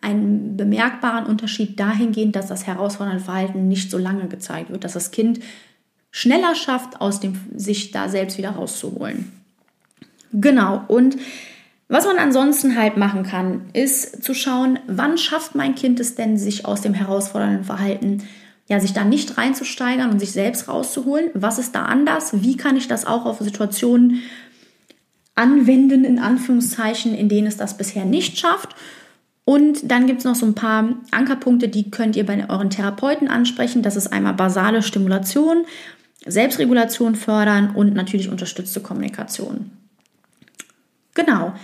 einen 0.00 0.56
bemerkbaren 0.56 1.26
Unterschied 1.26 1.78
dahingehend, 1.78 2.36
dass 2.36 2.46
das 2.46 2.66
herausfordernde 2.66 3.22
Verhalten 3.22 3.68
nicht 3.68 3.90
so 3.90 3.98
lange 3.98 4.28
gezeigt 4.28 4.70
wird, 4.70 4.84
dass 4.84 4.94
das 4.94 5.10
Kind 5.10 5.40
schneller 6.10 6.54
schafft, 6.54 7.00
aus 7.00 7.20
dem 7.20 7.38
sich 7.54 7.90
da 7.90 8.08
selbst 8.08 8.38
wieder 8.38 8.50
rauszuholen. 8.50 9.32
Genau, 10.32 10.82
und 10.88 11.16
was 11.88 12.04
man 12.04 12.18
ansonsten 12.18 12.76
halt 12.76 12.98
machen 12.98 13.22
kann, 13.22 13.70
ist 13.72 14.22
zu 14.22 14.34
schauen, 14.34 14.78
wann 14.86 15.16
schafft 15.16 15.54
mein 15.54 15.74
Kind 15.74 16.00
es 16.00 16.14
denn, 16.14 16.36
sich 16.36 16.66
aus 16.66 16.82
dem 16.82 16.92
herausfordernden 16.92 17.64
Verhalten, 17.64 18.22
ja, 18.68 18.78
sich 18.80 18.92
da 18.92 19.02
nicht 19.02 19.38
reinzusteigern 19.38 20.10
und 20.10 20.20
sich 20.20 20.32
selbst 20.32 20.68
rauszuholen. 20.68 21.30
Was 21.34 21.58
ist 21.58 21.74
da 21.74 21.86
anders? 21.86 22.42
Wie 22.42 22.56
kann 22.56 22.76
ich 22.76 22.86
das 22.86 23.06
auch 23.06 23.24
auf 23.24 23.38
Situationen 23.38 24.22
anwenden, 25.34 26.04
in 26.04 26.18
Anführungszeichen, 26.18 27.14
in 27.14 27.28
denen 27.28 27.46
es 27.46 27.56
das 27.56 27.76
bisher 27.76 28.04
nicht 28.04 28.38
schafft? 28.38 28.76
Und 29.46 29.90
dann 29.90 30.06
gibt 30.06 30.18
es 30.18 30.26
noch 30.26 30.34
so 30.34 30.44
ein 30.44 30.54
paar 30.54 30.96
Ankerpunkte, 31.10 31.68
die 31.68 31.90
könnt 31.90 32.16
ihr 32.16 32.26
bei 32.26 32.50
euren 32.50 32.68
Therapeuten 32.68 33.28
ansprechen. 33.28 33.82
Das 33.82 33.96
ist 33.96 34.12
einmal 34.12 34.34
basale 34.34 34.82
Stimulation, 34.82 35.64
Selbstregulation 36.26 37.14
fördern 37.14 37.74
und 37.74 37.94
natürlich 37.94 38.28
unterstützte 38.28 38.80
Kommunikation. 38.80 39.70
Genau, 41.14 41.54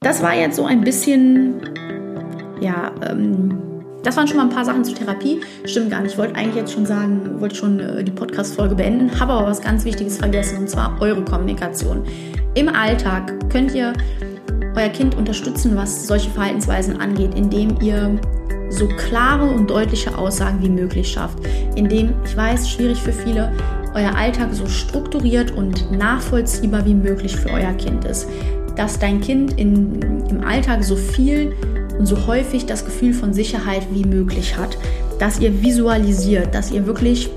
das 0.00 0.22
war 0.22 0.34
jetzt 0.34 0.56
so 0.56 0.64
ein 0.64 0.80
bisschen, 0.80 1.60
ja, 2.62 2.94
ähm, 3.06 3.77
das 4.02 4.16
waren 4.16 4.28
schon 4.28 4.36
mal 4.36 4.44
ein 4.44 4.50
paar 4.50 4.64
Sachen 4.64 4.84
zur 4.84 4.94
Therapie. 4.94 5.40
Stimmt 5.64 5.90
gar 5.90 6.00
nicht. 6.02 6.12
Ich 6.12 6.18
wollte 6.18 6.34
eigentlich 6.36 6.56
jetzt 6.56 6.72
schon 6.72 6.86
sagen, 6.86 7.40
wollte 7.40 7.56
schon 7.56 7.80
äh, 7.80 8.04
die 8.04 8.10
Podcast-Folge 8.10 8.74
beenden, 8.74 9.18
habe 9.18 9.32
aber 9.32 9.46
was 9.48 9.60
ganz 9.60 9.84
Wichtiges 9.84 10.18
vergessen 10.18 10.58
und 10.58 10.70
zwar 10.70 11.00
eure 11.00 11.22
Kommunikation. 11.24 12.04
Im 12.54 12.68
Alltag 12.68 13.32
könnt 13.50 13.74
ihr 13.74 13.92
euer 14.76 14.88
Kind 14.88 15.16
unterstützen, 15.16 15.76
was 15.76 16.06
solche 16.06 16.30
Verhaltensweisen 16.30 17.00
angeht, 17.00 17.34
indem 17.34 17.80
ihr 17.80 18.18
so 18.70 18.86
klare 18.88 19.46
und 19.46 19.70
deutliche 19.70 20.16
Aussagen 20.16 20.62
wie 20.62 20.68
möglich 20.68 21.08
schafft. 21.08 21.38
Indem, 21.74 22.14
ich 22.24 22.36
weiß, 22.36 22.68
schwierig 22.68 22.98
für 22.98 23.12
viele, 23.12 23.52
euer 23.94 24.14
Alltag 24.14 24.52
so 24.52 24.66
strukturiert 24.66 25.50
und 25.50 25.90
nachvollziehbar 25.90 26.84
wie 26.84 26.94
möglich 26.94 27.34
für 27.36 27.50
euer 27.50 27.72
Kind 27.72 28.04
ist. 28.04 28.28
Dass 28.76 28.98
dein 28.98 29.20
Kind 29.20 29.58
in, 29.58 30.00
im 30.28 30.44
Alltag 30.44 30.84
so 30.84 30.94
viel 30.94 31.54
und 31.98 32.06
so 32.06 32.26
häufig 32.26 32.66
das 32.66 32.84
Gefühl 32.84 33.12
von 33.12 33.32
Sicherheit 33.32 33.82
wie 33.92 34.04
möglich 34.04 34.56
hat. 34.56 34.78
Dass 35.18 35.40
ihr 35.40 35.62
visualisiert, 35.62 36.54
dass 36.54 36.70
ihr 36.70 36.86
wirklich 36.86 37.28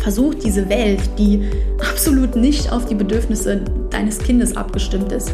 versucht, 0.00 0.44
diese 0.44 0.68
Welt, 0.68 1.00
die 1.18 1.44
absolut 1.90 2.36
nicht 2.36 2.72
auf 2.72 2.86
die 2.86 2.94
Bedürfnisse 2.94 3.62
deines 3.90 4.18
Kindes 4.18 4.56
abgestimmt 4.56 5.12
ist, 5.12 5.32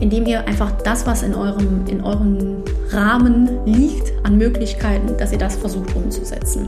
indem 0.00 0.26
ihr 0.26 0.46
einfach 0.46 0.72
das, 0.82 1.06
was 1.06 1.22
in 1.22 1.34
eurem, 1.34 1.86
in 1.86 2.02
eurem 2.02 2.56
Rahmen 2.90 3.48
liegt 3.64 4.12
an 4.24 4.36
Möglichkeiten, 4.36 5.16
dass 5.16 5.32
ihr 5.32 5.38
das 5.38 5.56
versucht 5.56 5.94
umzusetzen. 5.94 6.66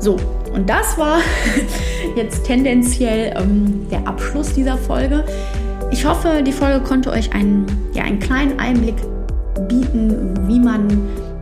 So, 0.00 0.16
und 0.52 0.68
das 0.68 0.96
war 0.96 1.18
jetzt 2.16 2.44
tendenziell 2.44 3.34
ähm, 3.36 3.86
der 3.90 4.06
Abschluss 4.06 4.52
dieser 4.52 4.76
Folge. 4.76 5.24
Ich 5.90 6.04
hoffe, 6.04 6.42
die 6.46 6.52
Folge 6.52 6.80
konnte 6.84 7.10
euch 7.10 7.32
einen, 7.32 7.66
ja, 7.94 8.04
einen 8.04 8.18
kleinen 8.18 8.58
Einblick 8.58 8.96
bieten, 9.66 10.34
wie 10.46 10.60
man 10.60 10.86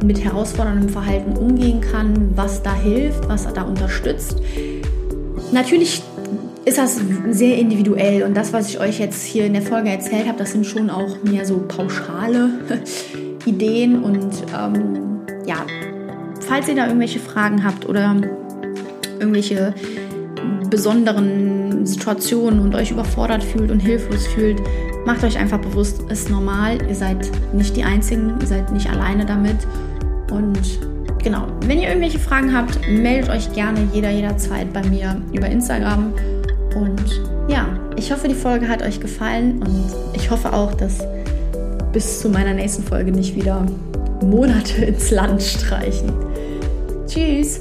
mit 0.04 0.22
herausforderndem 0.22 0.88
Verhalten 0.88 1.36
umgehen 1.36 1.80
kann, 1.80 2.32
was 2.36 2.62
da 2.62 2.74
hilft, 2.74 3.28
was 3.28 3.52
da 3.52 3.62
unterstützt. 3.62 4.40
Natürlich 5.52 6.02
ist 6.64 6.78
das 6.78 7.00
sehr 7.30 7.56
individuell 7.58 8.24
und 8.24 8.36
das, 8.36 8.52
was 8.52 8.68
ich 8.68 8.80
euch 8.80 8.98
jetzt 8.98 9.24
hier 9.24 9.46
in 9.46 9.52
der 9.52 9.62
Folge 9.62 9.88
erzählt 9.88 10.26
habe, 10.26 10.38
das 10.38 10.52
sind 10.52 10.66
schon 10.66 10.90
auch 10.90 11.22
mehr 11.22 11.44
so 11.44 11.58
pauschale 11.58 12.50
Ideen 13.46 14.02
und 14.02 14.32
ähm, 14.52 15.20
ja, 15.46 15.64
falls 16.40 16.68
ihr 16.68 16.74
da 16.74 16.86
irgendwelche 16.86 17.20
Fragen 17.20 17.64
habt 17.64 17.88
oder 17.88 18.16
irgendwelche 19.20 19.74
besonderen 20.68 21.86
Situationen 21.86 22.60
und 22.60 22.74
euch 22.74 22.90
überfordert 22.90 23.44
fühlt 23.44 23.70
und 23.70 23.80
hilflos 23.80 24.26
fühlt, 24.26 24.60
macht 25.06 25.22
euch 25.24 25.38
einfach 25.38 25.58
bewusst, 25.58 26.02
es 26.08 26.22
ist 26.22 26.30
normal, 26.30 26.78
ihr 26.88 26.94
seid 26.94 27.30
nicht 27.52 27.76
die 27.76 27.84
Einzigen, 27.84 28.34
ihr 28.40 28.46
seid 28.46 28.72
nicht 28.72 28.90
alleine 28.90 29.24
damit. 29.24 29.56
Und 30.30 30.80
genau, 31.22 31.46
wenn 31.66 31.78
ihr 31.78 31.88
irgendwelche 31.88 32.18
Fragen 32.18 32.52
habt, 32.52 32.78
meldet 32.88 33.30
euch 33.30 33.52
gerne 33.52 33.88
jeder 33.92 34.10
jederzeit 34.10 34.72
bei 34.72 34.82
mir 34.88 35.22
über 35.32 35.46
Instagram. 35.46 36.12
Und 36.74 37.22
ja, 37.48 37.68
ich 37.96 38.12
hoffe, 38.12 38.28
die 38.28 38.34
Folge 38.34 38.68
hat 38.68 38.82
euch 38.82 39.00
gefallen 39.00 39.62
und 39.62 39.86
ich 40.14 40.30
hoffe 40.30 40.52
auch, 40.52 40.74
dass 40.74 40.98
bis 41.92 42.20
zu 42.20 42.28
meiner 42.28 42.52
nächsten 42.52 42.82
Folge 42.82 43.12
nicht 43.12 43.36
wieder 43.36 43.64
Monate 44.22 44.84
ins 44.84 45.10
Land 45.12 45.42
streichen. 45.42 46.12
Tschüss! 47.06 47.60